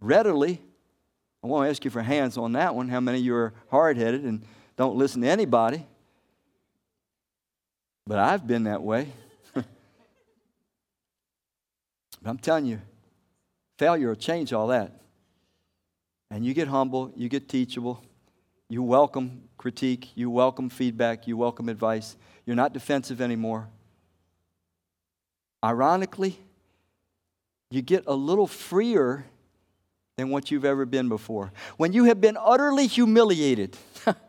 [0.00, 0.62] readily.
[1.42, 2.88] I want to ask you for hands on that one.
[2.88, 5.86] How many of you are hard headed and don't listen to anybody.
[8.06, 9.08] But I've been that way.
[9.54, 9.64] but
[12.24, 12.80] I'm telling you,
[13.78, 15.00] failure will change all that.
[16.30, 18.02] And you get humble, you get teachable,
[18.68, 22.16] you welcome critique, you welcome feedback, you welcome advice.
[22.44, 23.68] You're not defensive anymore.
[25.64, 26.38] Ironically,
[27.70, 29.24] you get a little freer
[30.16, 31.52] than what you've ever been before.
[31.76, 33.76] When you have been utterly humiliated,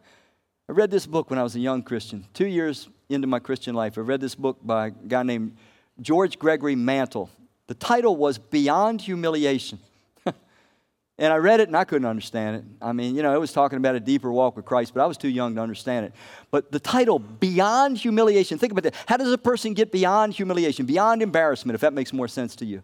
[0.68, 3.76] I read this book when I was a young Christian, two years into my Christian
[3.76, 4.00] life.
[4.00, 5.56] I read this book by a guy named
[6.02, 7.30] George Gregory Mantle.
[7.68, 9.78] The title was Beyond Humiliation.
[10.26, 12.64] and I read it and I couldn't understand it.
[12.82, 15.06] I mean, you know, it was talking about a deeper walk with Christ, but I
[15.06, 16.14] was too young to understand it.
[16.50, 18.96] But the title, Beyond Humiliation, think about that.
[19.06, 22.66] How does a person get beyond humiliation, beyond embarrassment, if that makes more sense to
[22.66, 22.82] you?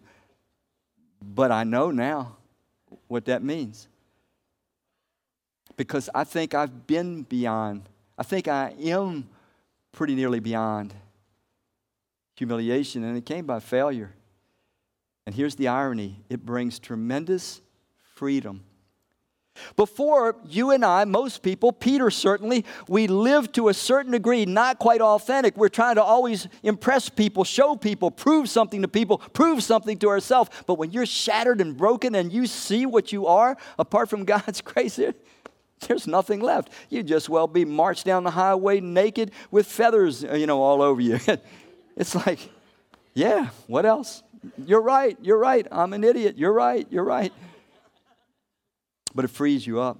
[1.20, 2.36] But I know now
[3.08, 3.88] what that means
[5.76, 7.88] because I think I've been beyond.
[8.18, 9.28] I think I am
[9.92, 10.94] pretty nearly beyond
[12.36, 14.14] humiliation, and it came by failure.
[15.26, 17.60] And here's the irony it brings tremendous
[18.14, 18.64] freedom.
[19.76, 24.78] Before you and I, most people, Peter certainly, we live to a certain degree not
[24.78, 25.56] quite authentic.
[25.58, 30.08] We're trying to always impress people, show people, prove something to people, prove something to
[30.08, 30.50] ourselves.
[30.66, 34.62] But when you're shattered and broken and you see what you are apart from God's
[34.62, 34.98] grace,
[35.88, 36.70] there's nothing left.
[36.88, 40.82] You just well be marched down the highway naked with feathers, uh, you know, all
[40.82, 41.18] over you.
[41.96, 42.50] it's like,
[43.14, 44.22] yeah, what else?
[44.64, 45.66] You're right, you're right.
[45.70, 46.36] I'm an idiot.
[46.36, 47.32] You're right, you're right.
[49.14, 49.98] But it frees you up.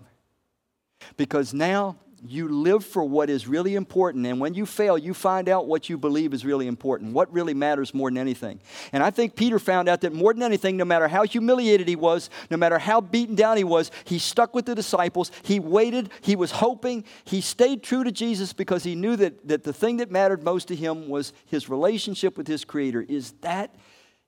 [1.17, 4.27] Because now you live for what is really important.
[4.27, 7.55] And when you fail, you find out what you believe is really important, what really
[7.55, 8.61] matters more than anything.
[8.93, 11.97] And I think Peter found out that more than anything, no matter how humiliated he
[11.97, 15.33] was, no matter how beaten down he was, he stuck with the disciples.
[15.43, 19.65] He waited, he was hoping, he stayed true to Jesus because he knew that, that
[19.65, 23.05] the thing that mattered most to him was his relationship with his Creator.
[23.09, 23.75] Is that,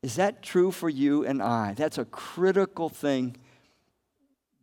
[0.02, 1.74] is that true for you and I?
[1.74, 3.36] That's a critical thing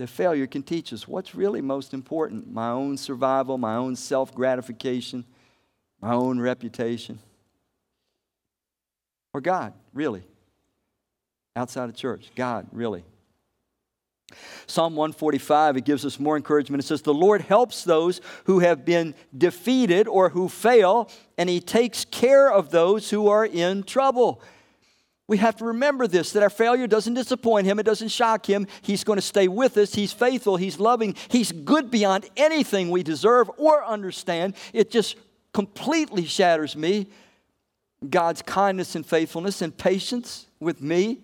[0.02, 4.34] that failure can teach us what's really most important my own survival, my own self
[4.34, 5.24] gratification,
[6.02, 7.20] my own reputation,
[9.32, 10.24] or God, really.
[11.56, 13.04] Outside of church, God, really.
[14.66, 16.84] Psalm 145, it gives us more encouragement.
[16.84, 21.60] It says, The Lord helps those who have been defeated or who fail, and He
[21.60, 24.42] takes care of those who are in trouble.
[25.28, 28.68] We have to remember this that our failure doesn't disappoint him, it doesn't shock him.
[28.82, 29.94] He's going to stay with us.
[29.94, 34.56] He's faithful, he's loving, he's good beyond anything we deserve or understand.
[34.74, 35.16] It just
[35.54, 37.08] completely shatters me.
[38.10, 41.20] God's kindness and faithfulness and patience with me,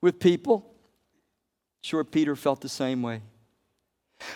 [0.00, 0.66] with people.
[1.82, 3.20] Sure, Peter felt the same way.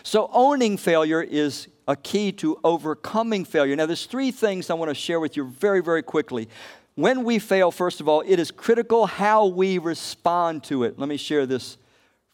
[0.03, 3.77] So, owning failure is a key to overcoming failure.
[3.77, 6.49] Now, there's three things I want to share with you very, very quickly
[6.97, 10.99] when we fail, first of all, it is critical how we respond to it.
[10.99, 11.77] Let me share this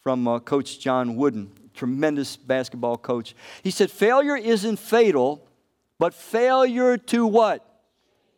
[0.02, 3.34] from uh, Coach John Wooden, tremendous basketball coach.
[3.62, 5.46] He said, Failure isn't fatal,
[5.98, 7.66] but failure to what?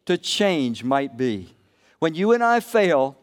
[0.06, 1.54] To change might be.
[1.98, 3.16] When you and I fail,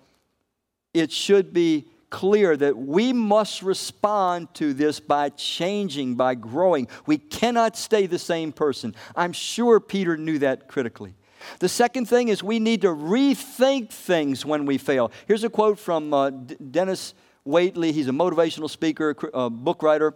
[0.93, 6.88] it should be clear that we must respond to this by changing, by growing.
[7.06, 8.95] We cannot stay the same person.
[9.16, 11.14] I'm sure Peter knew that critically.
[11.60, 15.12] The second thing is we need to rethink things when we fail.
[15.28, 17.14] Here's a quote from uh, D- Denis
[17.46, 17.92] Waitley.
[17.92, 20.16] He's a motivational speaker, a book writer.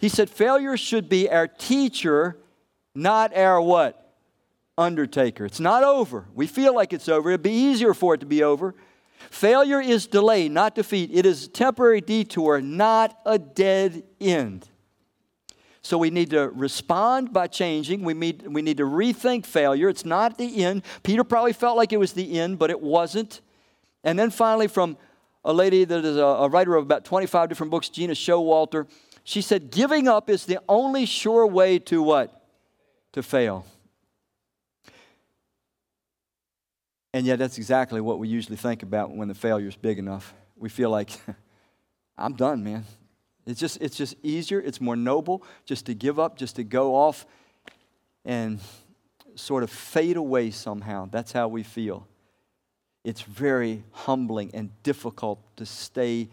[0.00, 2.38] He said, Failure should be our teacher,
[2.94, 4.00] not our what?
[4.76, 5.44] Undertaker.
[5.44, 6.26] It's not over.
[6.34, 7.30] We feel like it's over.
[7.30, 8.74] It'd be easier for it to be over.
[9.30, 11.10] Failure is delay, not defeat.
[11.12, 14.68] It is a temporary detour, not a dead end.
[15.84, 18.04] So we need to respond by changing.
[18.04, 19.90] We need, we need to rethink failure.
[19.90, 20.82] It's not the end.
[21.02, 23.42] Peter probably felt like it was the end, but it wasn't.
[24.02, 24.96] And then finally, from
[25.44, 28.88] a lady that is a, a writer of about 25 different books, Gena Showalter,
[29.24, 32.46] she said, Giving up is the only sure way to what?
[33.12, 33.66] To fail.
[37.12, 40.32] And yet, that's exactly what we usually think about when the failure is big enough.
[40.56, 41.10] We feel like,
[42.16, 42.86] I'm done, man.
[43.46, 46.94] It's just, it's just easier, it's more noble just to give up, just to go
[46.94, 47.26] off
[48.24, 48.60] and
[49.34, 51.08] sort of fade away somehow.
[51.10, 52.06] That's how we feel.
[53.04, 56.30] It's very humbling and difficult to stay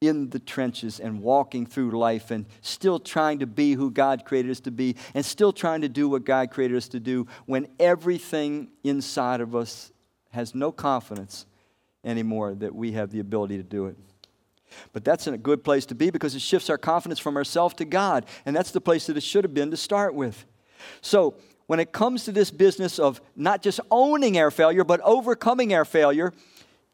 [0.00, 4.50] in the trenches and walking through life and still trying to be who God created
[4.52, 7.66] us to be and still trying to do what God created us to do when
[7.80, 9.90] everything inside of us
[10.30, 11.46] has no confidence
[12.04, 13.96] anymore that we have the ability to do it.
[14.92, 17.84] But that's a good place to be because it shifts our confidence from ourselves to
[17.84, 18.26] God.
[18.46, 20.44] And that's the place that it should have been to start with.
[21.00, 21.34] So,
[21.66, 25.84] when it comes to this business of not just owning our failure, but overcoming our
[25.84, 26.32] failure,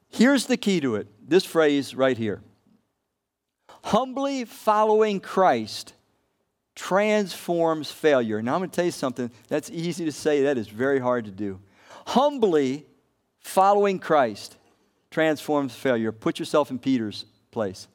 [0.09, 2.43] here's the key to it this phrase right here
[3.85, 5.93] humbly following Christ
[6.75, 8.43] transforms failure.
[8.43, 11.27] Now, I'm going to tell you something that's easy to say, that is very hard
[11.27, 11.61] to do.
[12.07, 12.87] Humbly
[13.41, 14.57] following Christ
[15.11, 16.13] transforms failure.
[16.13, 17.89] Put yourself in Peter's place.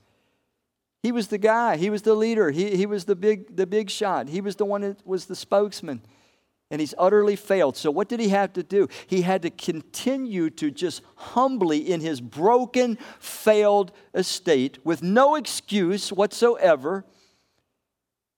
[1.03, 3.89] He was the guy, he was the leader, he, he was the big, the big
[3.89, 6.01] shot, he was the one that was the spokesman.
[6.71, 7.75] And he's utterly failed.
[7.77, 8.89] So, what did he have to do?
[9.07, 16.13] He had to continue to just humbly, in his broken, failed estate, with no excuse
[16.13, 17.05] whatsoever,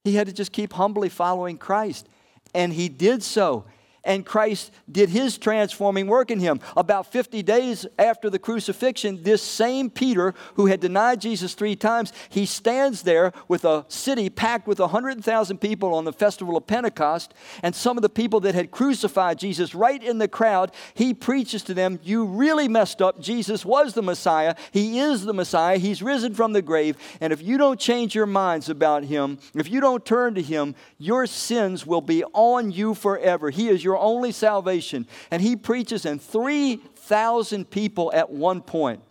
[0.06, 2.08] he had to just keep humbly following Christ.
[2.54, 3.66] And he did so
[4.04, 6.60] and Christ did his transforming work in him.
[6.76, 12.12] About 50 days after the crucifixion, this same Peter, who had denied Jesus three times,
[12.30, 17.34] he stands there with a city packed with 100,000 people on the festival of Pentecost,
[17.64, 20.72] and some of the people that had crucified Jesus right in the crowd.
[20.94, 23.20] He preaches to them, You really messed up.
[23.22, 24.56] Jesus was the Messiah.
[24.72, 25.78] He is the Messiah.
[25.78, 26.98] He's risen from the grave.
[27.20, 30.76] And if you don't change your minds about him, if you don't turn to him,
[30.98, 33.50] your sins will be on you forever.
[33.50, 35.06] He is your your only salvation.
[35.30, 39.02] And he preaches, and 3,000 people at one point,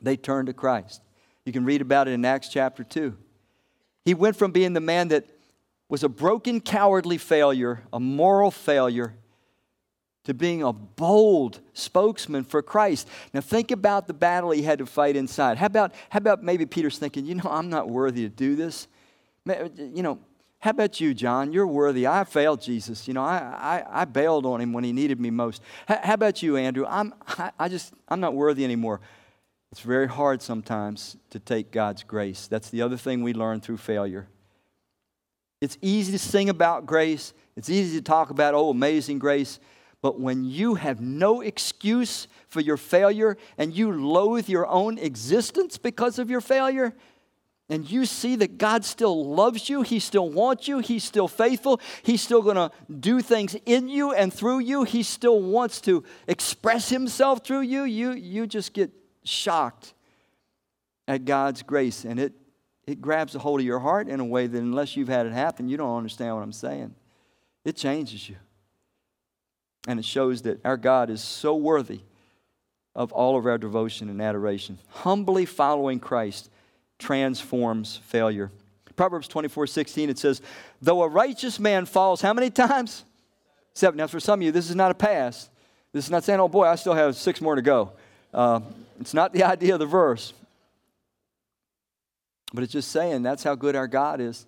[0.00, 1.02] they turn to Christ.
[1.44, 3.16] You can read about it in Acts chapter 2.
[4.04, 5.26] He went from being the man that
[5.88, 9.14] was a broken, cowardly failure, a moral failure,
[10.24, 13.08] to being a bold spokesman for Christ.
[13.34, 15.58] Now think about the battle he had to fight inside.
[15.58, 18.86] How about, how about maybe Peter's thinking, you know, I'm not worthy to do this.
[19.44, 20.20] You know,
[20.62, 21.52] how about you, John?
[21.52, 22.06] You're worthy.
[22.06, 23.08] I failed Jesus.
[23.08, 25.60] You know, I, I, I bailed on him when he needed me most.
[25.88, 26.86] How, how about you, Andrew?
[26.88, 29.00] I'm, I, I just, I'm not worthy anymore.
[29.72, 32.46] It's very hard sometimes to take God's grace.
[32.46, 34.28] That's the other thing we learn through failure.
[35.60, 39.58] It's easy to sing about grace, it's easy to talk about, oh, amazing grace.
[40.00, 45.76] But when you have no excuse for your failure and you loathe your own existence
[45.76, 46.94] because of your failure,
[47.72, 51.80] and you see that God still loves you, He still wants you, He's still faithful,
[52.02, 52.70] He's still going to
[53.00, 57.84] do things in you and through you, He still wants to express Himself through you,
[57.84, 58.90] you, you just get
[59.24, 59.94] shocked
[61.08, 62.04] at God's grace.
[62.04, 62.34] And it,
[62.86, 65.32] it grabs a hold of your heart in a way that, unless you've had it
[65.32, 66.94] happen, you don't understand what I'm saying.
[67.64, 68.36] It changes you.
[69.88, 72.00] And it shows that our God is so worthy
[72.94, 74.78] of all of our devotion and adoration.
[74.90, 76.50] Humbly following Christ
[77.02, 78.50] transforms failure.
[78.96, 80.40] Proverbs 24 16, it says,
[80.80, 83.04] Though a righteous man falls, how many times?
[83.74, 83.98] Seven.
[83.98, 85.48] Now, for some of you, this is not a pass.
[85.92, 87.92] This is not saying, oh boy, I still have six more to go.
[88.32, 88.60] Uh,
[89.00, 90.32] it's not the idea of the verse.
[92.54, 94.46] But it's just saying that's how good our God is.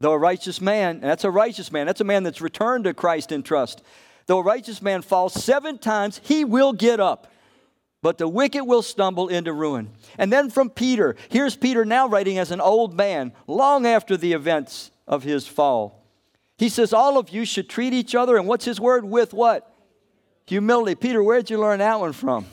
[0.00, 2.94] Though a righteous man, and that's a righteous man, that's a man that's returned to
[2.94, 3.82] Christ in trust.
[4.26, 7.30] Though a righteous man falls seven times, he will get up
[8.04, 9.88] but the wicked will stumble into ruin.
[10.18, 14.34] And then from Peter, here's Peter now writing as an old man, long after the
[14.34, 16.04] events of his fall.
[16.58, 19.06] He says, All of you should treat each other, and what's his word?
[19.06, 19.74] With what?
[20.44, 20.96] Humility.
[20.96, 22.44] Peter, where'd you learn that one from?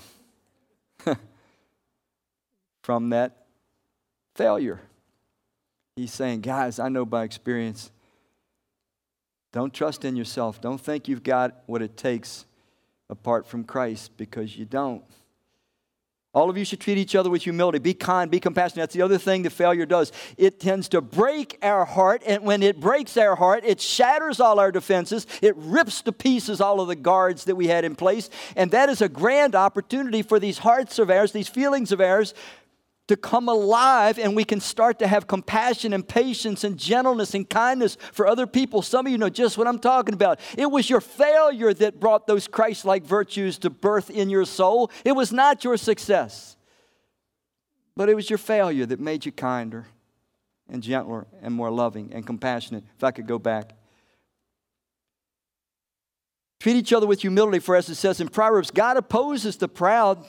[2.81, 3.45] from that
[4.35, 4.79] failure.
[5.97, 7.91] He's saying, guys, I know by experience.
[9.51, 10.61] Don't trust in yourself.
[10.61, 12.45] Don't think you've got what it takes
[13.09, 15.03] apart from Christ because you don't.
[16.33, 17.77] All of you should treat each other with humility.
[17.77, 18.83] Be kind, be compassionate.
[18.83, 20.13] That's the other thing the failure does.
[20.37, 24.57] It tends to break our heart, and when it breaks our heart, it shatters all
[24.57, 25.27] our defenses.
[25.41, 28.29] It rips to pieces all of the guards that we had in place.
[28.55, 32.33] And that is a grand opportunity for these hearts of ours, these feelings of ours,
[33.11, 37.49] to come alive and we can start to have compassion and patience and gentleness and
[37.49, 38.81] kindness for other people.
[38.81, 40.39] Some of you know just what I'm talking about.
[40.57, 44.89] It was your failure that brought those Christ like virtues to birth in your soul,
[45.03, 46.55] it was not your success.
[47.97, 49.87] But it was your failure that made you kinder
[50.69, 52.85] and gentler and more loving and compassionate.
[52.95, 53.73] If I could go back.
[56.61, 60.25] Treat each other with humility, for as it says in Proverbs, God opposes the proud,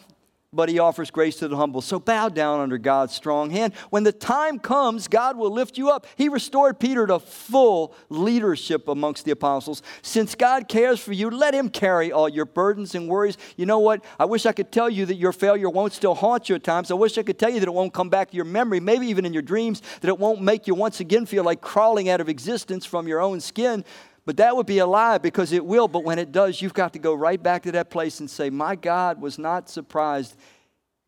[0.52, 1.80] but he offers grace to the humble.
[1.80, 3.72] So bow down under God's strong hand.
[3.88, 6.06] When the time comes, God will lift you up.
[6.16, 9.82] He restored Peter to full leadership amongst the apostles.
[10.02, 13.38] Since God cares for you, let him carry all your burdens and worries.
[13.56, 14.04] You know what?
[14.18, 16.90] I wish I could tell you that your failure won't still haunt you at times.
[16.90, 19.06] I wish I could tell you that it won't come back to your memory, maybe
[19.06, 22.20] even in your dreams, that it won't make you once again feel like crawling out
[22.20, 23.84] of existence from your own skin.
[24.24, 25.88] But that would be a lie because it will.
[25.88, 28.50] But when it does, you've got to go right back to that place and say,
[28.50, 30.36] My God was not surprised,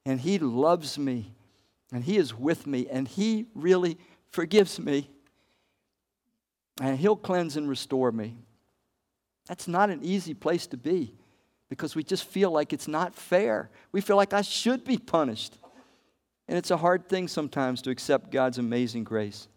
[0.05, 1.33] and He loves me,
[1.93, 3.99] and He is with me, and He really
[4.31, 5.09] forgives me,
[6.81, 8.37] and He'll cleanse and restore me.
[9.47, 11.15] That's not an easy place to be
[11.69, 13.71] because we just feel like it's not fair.
[13.93, 15.59] We feel like I should be punished.
[16.49, 19.49] And it's a hard thing sometimes to accept God's amazing grace.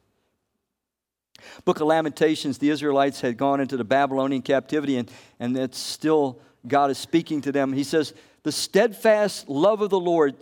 [1.66, 6.40] Book of Lamentations, the Israelites had gone into the Babylonian captivity, and, and it's still
[6.68, 7.74] God is speaking to them.
[7.74, 8.14] He says,
[8.44, 10.36] The steadfast love of the Lord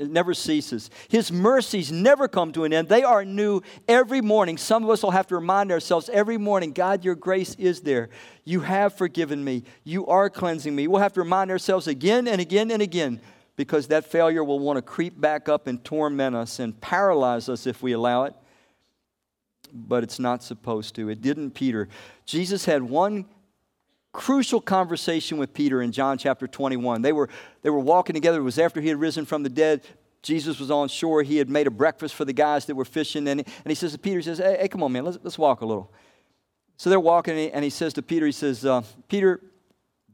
[0.00, 0.90] never ceases.
[1.08, 2.88] His mercies never come to an end.
[2.88, 4.56] They are new every morning.
[4.56, 8.08] Some of us will have to remind ourselves every morning God, your grace is there.
[8.44, 9.64] You have forgiven me.
[9.84, 10.86] You are cleansing me.
[10.86, 13.20] We'll have to remind ourselves again and again and again
[13.56, 17.66] because that failure will want to creep back up and torment us and paralyze us
[17.66, 18.34] if we allow it
[19.74, 21.08] but it's not supposed to.
[21.08, 21.88] It didn't Peter.
[22.24, 23.26] Jesus had one
[24.12, 27.02] crucial conversation with Peter in John chapter 21.
[27.02, 27.28] They were,
[27.62, 28.38] they were walking together.
[28.38, 29.82] It was after he had risen from the dead.
[30.22, 31.22] Jesus was on shore.
[31.22, 33.26] He had made a breakfast for the guys that were fishing.
[33.28, 35.36] And, and he says to Peter, he says, hey, hey, come on, man, let's, let's
[35.36, 35.92] walk a little.
[36.76, 39.40] So they're walking, and he, and he says to Peter, he says, uh, Peter,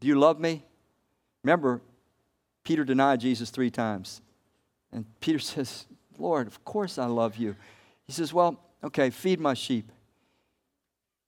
[0.00, 0.64] do you love me?
[1.44, 1.80] Remember,
[2.64, 4.20] Peter denied Jesus three times.
[4.92, 5.86] And Peter says,
[6.18, 7.56] Lord, of course I love you.
[8.06, 9.90] He says, Well, Okay, feed my sheep.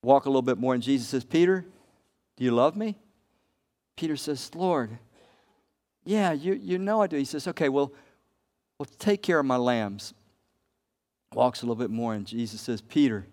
[0.02, 1.64] Walk a little bit more, and Jesus says, Peter,
[2.36, 2.96] do you love me?
[3.96, 4.98] Peter says, Lord,
[6.04, 7.16] yeah, you, you know I do.
[7.16, 7.92] He says, Okay, well,
[8.78, 10.14] well, take care of my lambs.
[11.34, 13.26] Walks a little bit more, and Jesus says, Peter,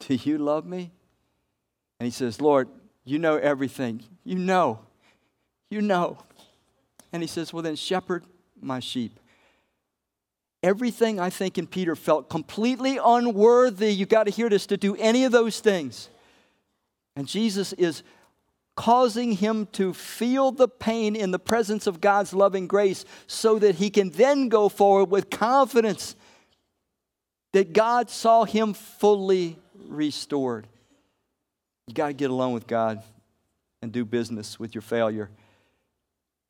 [0.00, 0.90] do you love me?
[1.98, 2.68] And he says, Lord,
[3.04, 4.02] you know everything.
[4.24, 4.80] You know.
[5.70, 6.18] You know.
[7.12, 8.24] And he says, Well, then shepherd
[8.60, 9.18] my sheep.
[10.62, 13.92] Everything I think in Peter felt completely unworthy.
[13.92, 16.08] You got to hear this to do any of those things.
[17.14, 18.02] And Jesus is
[18.74, 23.76] causing him to feel the pain in the presence of God's loving grace so that
[23.76, 26.14] he can then go forward with confidence
[27.52, 30.66] that God saw him fully restored.
[31.86, 33.02] You got to get alone with God
[33.82, 35.30] and do business with your failure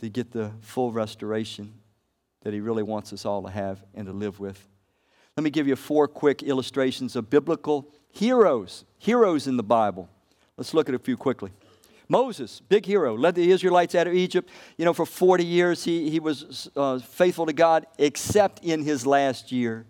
[0.00, 1.72] to get the full restoration
[2.42, 4.66] that He really wants us all to have and to live with.
[5.36, 10.08] Let me give you four quick illustrations of biblical heroes, heroes in the Bible.
[10.56, 11.52] Let's look at a few quickly.
[12.08, 14.48] Moses, big hero, led the Israelites out of Egypt.
[14.76, 19.06] You know, for 40 years he, he was uh, faithful to God, except in his
[19.06, 19.86] last year.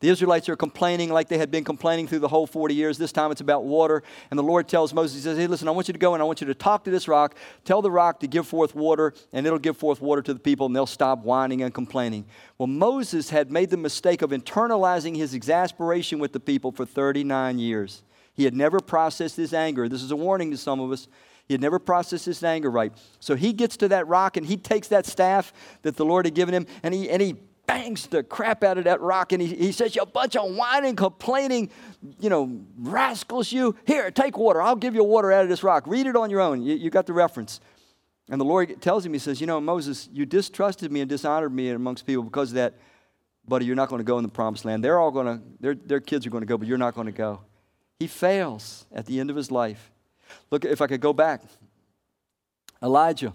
[0.00, 2.96] The Israelites are complaining like they had been complaining through the whole 40 years.
[2.96, 4.02] This time it's about water.
[4.30, 6.22] And the Lord tells Moses, He says, Hey, listen, I want you to go and
[6.22, 7.36] I want you to talk to this rock.
[7.66, 10.66] Tell the rock to give forth water, and it'll give forth water to the people,
[10.66, 12.24] and they'll stop whining and complaining.
[12.56, 17.58] Well, Moses had made the mistake of internalizing his exasperation with the people for 39
[17.58, 18.02] years.
[18.32, 19.86] He had never processed his anger.
[19.86, 21.08] This is a warning to some of us.
[21.46, 22.92] He had never processed his anger right.
[23.18, 26.34] So he gets to that rock and he takes that staff that the Lord had
[26.34, 27.34] given him and he, and he
[27.70, 30.96] bangs the crap out of that rock and he, he says, You bunch of whining,
[30.96, 31.70] complaining,
[32.18, 33.76] you know, rascals, you.
[33.86, 34.60] Here, take water.
[34.60, 35.84] I'll give you water out of this rock.
[35.86, 36.62] Read it on your own.
[36.62, 37.60] You, you got the reference.
[38.28, 41.52] And the Lord tells him, He says, You know, Moses, you distrusted me and dishonored
[41.52, 42.74] me amongst people because of that,
[43.46, 44.82] buddy, you're not going to go in the promised land.
[44.82, 47.06] They're all going to, their, their kids are going to go, but you're not going
[47.06, 47.40] to go.
[48.00, 49.92] He fails at the end of his life.
[50.50, 51.42] Look, if I could go back,
[52.82, 53.32] Elijah,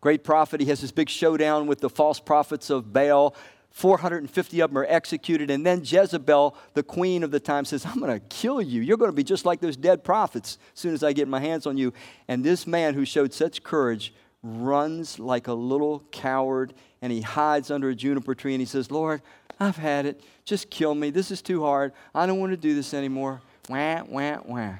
[0.00, 3.36] great prophet, he has this big showdown with the false prophets of Baal.
[3.76, 5.50] 450 of them are executed.
[5.50, 8.80] And then Jezebel, the queen of the time, says, I'm going to kill you.
[8.80, 11.40] You're going to be just like those dead prophets as soon as I get my
[11.40, 11.92] hands on you.
[12.26, 16.72] And this man who showed such courage runs like a little coward
[17.02, 19.20] and he hides under a juniper tree and he says, Lord,
[19.60, 20.22] I've had it.
[20.46, 21.10] Just kill me.
[21.10, 21.92] This is too hard.
[22.14, 23.42] I don't want to do this anymore.
[23.68, 24.74] Wah, wah, wah.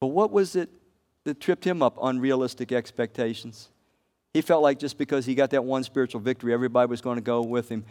[0.00, 0.70] But what was it
[1.24, 1.98] that tripped him up?
[2.00, 3.68] Unrealistic expectations.
[4.34, 7.22] He felt like just because he got that one spiritual victory, everybody was going to
[7.22, 7.84] go with him.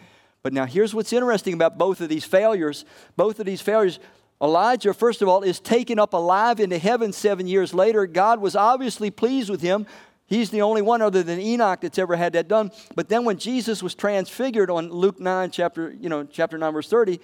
[0.44, 2.84] But now here's what's interesting about both of these failures.
[3.16, 3.98] Both of these failures,
[4.42, 8.06] Elijah, first of all, is taken up alive into heaven seven years later.
[8.06, 9.88] God was obviously pleased with him.
[10.26, 12.72] He's the only one other than Enoch that's ever had that done.
[12.94, 16.90] But then when Jesus was transfigured on Luke 9, chapter, you know, chapter 9, verse
[16.90, 17.22] 30,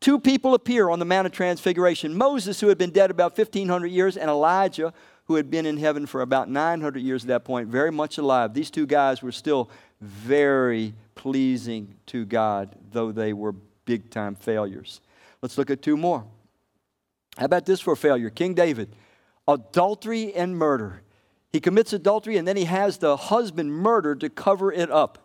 [0.00, 2.16] two people appear on the Mount of Transfiguration.
[2.16, 4.94] Moses, who had been dead about 1,500 years, and Elijah,
[5.24, 8.54] who had been in heaven for about 900 years at that point, very much alive.
[8.54, 9.70] These two guys were still
[10.00, 13.52] very pleasing to God, though they were
[13.84, 15.00] big time failures.
[15.40, 16.24] Let's look at two more.
[17.38, 18.30] How about this for a failure?
[18.30, 18.94] King David,
[19.48, 21.02] adultery and murder.
[21.50, 25.18] He commits adultery and then he has the husband murdered to cover it up.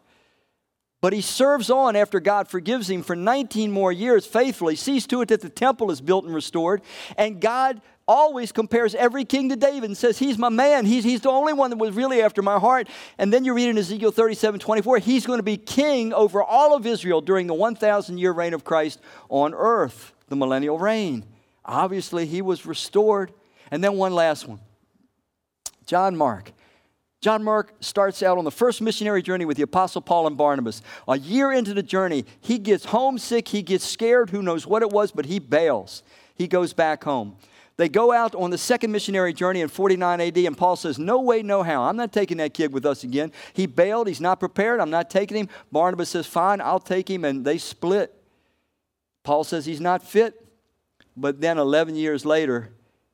[0.99, 5.21] But he serves on after God forgives him for 19 more years faithfully, sees to
[5.21, 6.81] it that the temple is built and restored.
[7.17, 10.85] And God always compares every king to David and says, He's my man.
[10.85, 12.87] He's, he's the only one that was really after my heart.
[13.17, 16.75] And then you read in Ezekiel 37 24, He's going to be king over all
[16.75, 18.99] of Israel during the 1,000 year reign of Christ
[19.29, 21.25] on earth, the millennial reign.
[21.65, 23.31] Obviously, he was restored.
[23.69, 24.59] And then one last one
[25.85, 26.53] John Mark.
[27.19, 30.83] John Mark starts out on the first missionary journey with the Apostle Paul and Barnabas.
[31.07, 34.91] A year into the journey, he gets homesick, he gets scared, who knows what it
[34.91, 36.03] was, but he bails.
[36.35, 37.35] He goes back home.
[37.77, 41.21] They go out on the second missionary journey in 49 AD, and Paul says, No
[41.21, 41.83] way, no how.
[41.83, 43.31] I'm not taking that kid with us again.
[43.53, 45.49] He bailed, he's not prepared, I'm not taking him.
[45.71, 48.13] Barnabas says, Fine, I'll take him, and they split.
[49.23, 50.43] Paul says he's not fit,
[51.15, 52.69] but then 11 years later,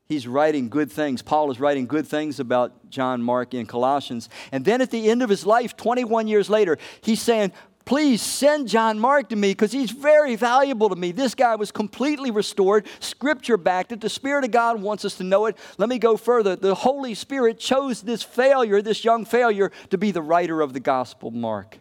[0.05, 1.21] he's writing good things.
[1.21, 4.29] Paul is writing good things about John Mark in Colossians.
[4.51, 7.51] And then at the end of his life, 21 years later, he's saying,
[7.85, 11.11] Please send John Mark to me because he's very valuable to me.
[11.11, 13.99] This guy was completely restored, scripture backed it.
[13.99, 15.57] The Spirit of God wants us to know it.
[15.77, 16.55] Let me go further.
[16.55, 20.79] The Holy Spirit chose this failure, this young failure, to be the writer of the
[20.79, 21.77] gospel, Mark.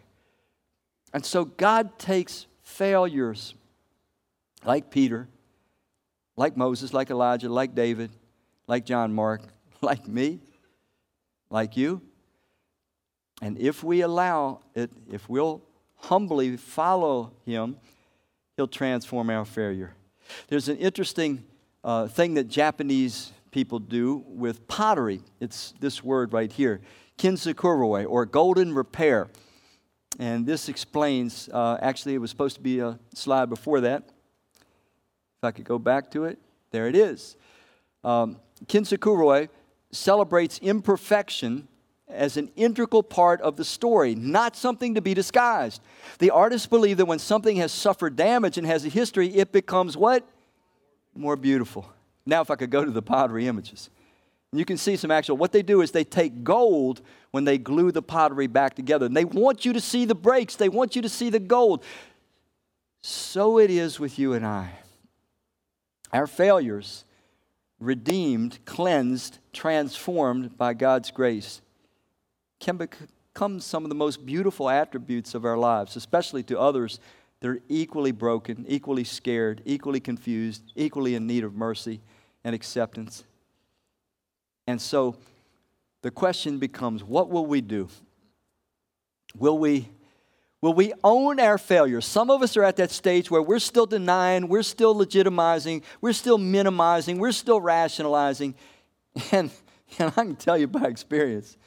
[1.13, 3.53] And so God takes failures
[4.65, 5.29] like Peter,
[6.35, 8.11] like Moses, like Elijah, like David,
[8.67, 9.41] like John Mark,
[9.81, 10.39] like me,
[11.49, 12.01] like you.
[13.41, 15.61] And if we allow it, if we'll
[16.03, 17.77] humbly follow him,
[18.57, 19.95] he'll transform our failure.
[20.47, 21.43] There's an interesting
[21.83, 25.21] uh, thing that Japanese people do with pottery.
[25.39, 26.81] It's this word right here,
[27.17, 29.29] kintsukuroi, or golden repair.
[30.19, 34.03] And this explains, uh, actually, it was supposed to be a slide before that.
[35.37, 36.37] If I could go back to it,
[36.71, 37.37] there it is.
[38.03, 39.49] Um, kintsukuroi
[39.91, 41.67] celebrates imperfection
[42.13, 45.81] as an integral part of the story, not something to be disguised.
[46.19, 49.97] The artists believe that when something has suffered damage and has a history, it becomes
[49.97, 50.27] what?
[51.15, 51.91] More beautiful.
[52.25, 53.89] Now, if I could go to the pottery images.
[54.53, 57.01] You can see some actual, what they do is they take gold
[57.31, 59.07] when they glue the pottery back together.
[59.07, 61.83] And they want you to see the breaks, they want you to see the gold.
[63.01, 64.71] So it is with you and I.
[66.13, 67.03] Our failures,
[67.79, 71.61] redeemed, cleansed, transformed by God's grace,
[72.63, 76.99] can become some of the most beautiful attributes of our lives, especially to others
[77.41, 81.99] that are equally broken, equally scared, equally confused, equally in need of mercy
[82.43, 83.25] and acceptance.
[84.65, 85.17] And so
[86.03, 87.89] the question becomes what will we do?
[89.35, 89.89] Will we
[90.61, 92.05] Will we own our failures?
[92.05, 96.13] Some of us are at that stage where we're still denying, we're still legitimizing, we're
[96.13, 98.55] still minimizing, we're still rationalizing.
[99.33, 99.51] And,
[99.99, 101.57] and I can tell you by experience,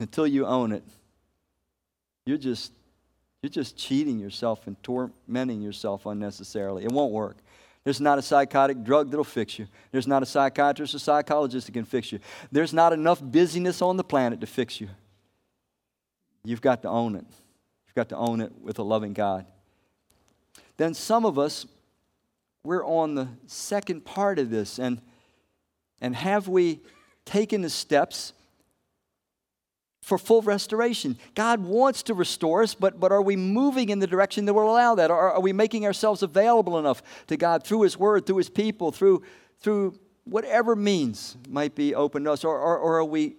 [0.00, 0.82] until you own it,
[2.26, 2.72] you're just,
[3.42, 6.84] you're just cheating yourself and tormenting yourself unnecessarily.
[6.84, 7.36] It won't work.
[7.84, 9.66] There's not a psychotic drug that'll fix you.
[9.90, 12.18] There's not a psychiatrist or psychologist that can fix you.
[12.52, 14.88] There's not enough busyness on the planet to fix you.
[16.44, 17.24] You've got to own it.
[17.86, 19.46] You've got to own it with a loving God.
[20.76, 21.66] Then some of us,
[22.64, 24.78] we're on the second part of this.
[24.78, 25.00] And,
[26.00, 26.80] and have we
[27.24, 28.32] taken the steps
[30.00, 31.18] for full restoration.
[31.34, 34.70] God wants to restore us, but, but are we moving in the direction that will
[34.70, 35.10] allow that?
[35.10, 38.92] Are, are we making ourselves available enough to God through His Word, through His people,
[38.92, 39.22] through,
[39.58, 42.44] through whatever means might be open to us?
[42.44, 43.36] Or, or, or are we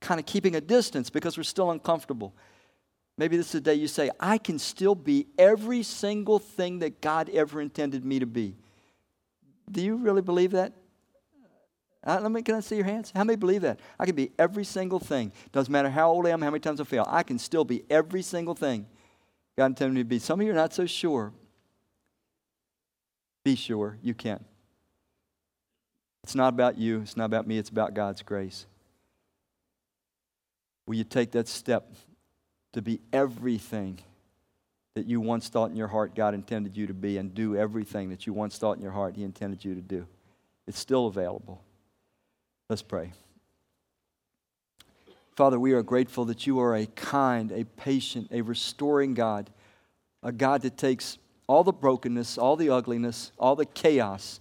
[0.00, 2.34] kind of keeping a distance because we're still uncomfortable.
[3.16, 7.00] Maybe this is the day you say, I can still be every single thing that
[7.00, 8.54] God ever intended me to be.
[9.70, 10.72] Do you really believe that?
[12.06, 13.12] Uh, let me, can I see your hands?
[13.14, 13.80] How many believe that?
[13.98, 15.32] I can be every single thing.
[15.52, 17.06] Doesn't matter how old I am, how many times I fail.
[17.08, 18.86] I can still be every single thing
[19.56, 20.18] God intended me to be.
[20.20, 21.32] Some of you are not so sure.
[23.44, 24.44] Be sure you can.
[26.22, 27.00] It's not about you.
[27.00, 27.58] It's not about me.
[27.58, 28.66] It's about God's grace.
[30.86, 31.92] Will you take that step
[32.72, 33.98] to be everything
[34.94, 38.10] that you once thought in your heart God intended you to be and do everything
[38.10, 40.06] that you once thought in your heart He intended you to do?
[40.66, 41.62] It's still available.
[42.68, 43.12] Let's pray.
[45.34, 49.50] Father, we are grateful that you are a kind, a patient, a restoring God,
[50.22, 51.16] a God that takes
[51.46, 54.40] all the brokenness, all the ugliness, all the chaos,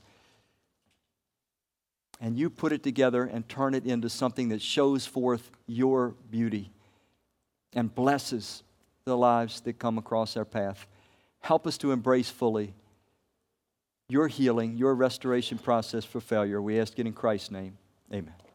[2.19, 6.71] and you put it together and turn it into something that shows forth your beauty
[7.73, 8.63] and blesses
[9.05, 10.87] the lives that come across our path.
[11.41, 12.73] Help us to embrace fully
[14.09, 16.61] your healing, your restoration process for failure.
[16.61, 17.77] We ask it in Christ's name.
[18.13, 18.46] Amen.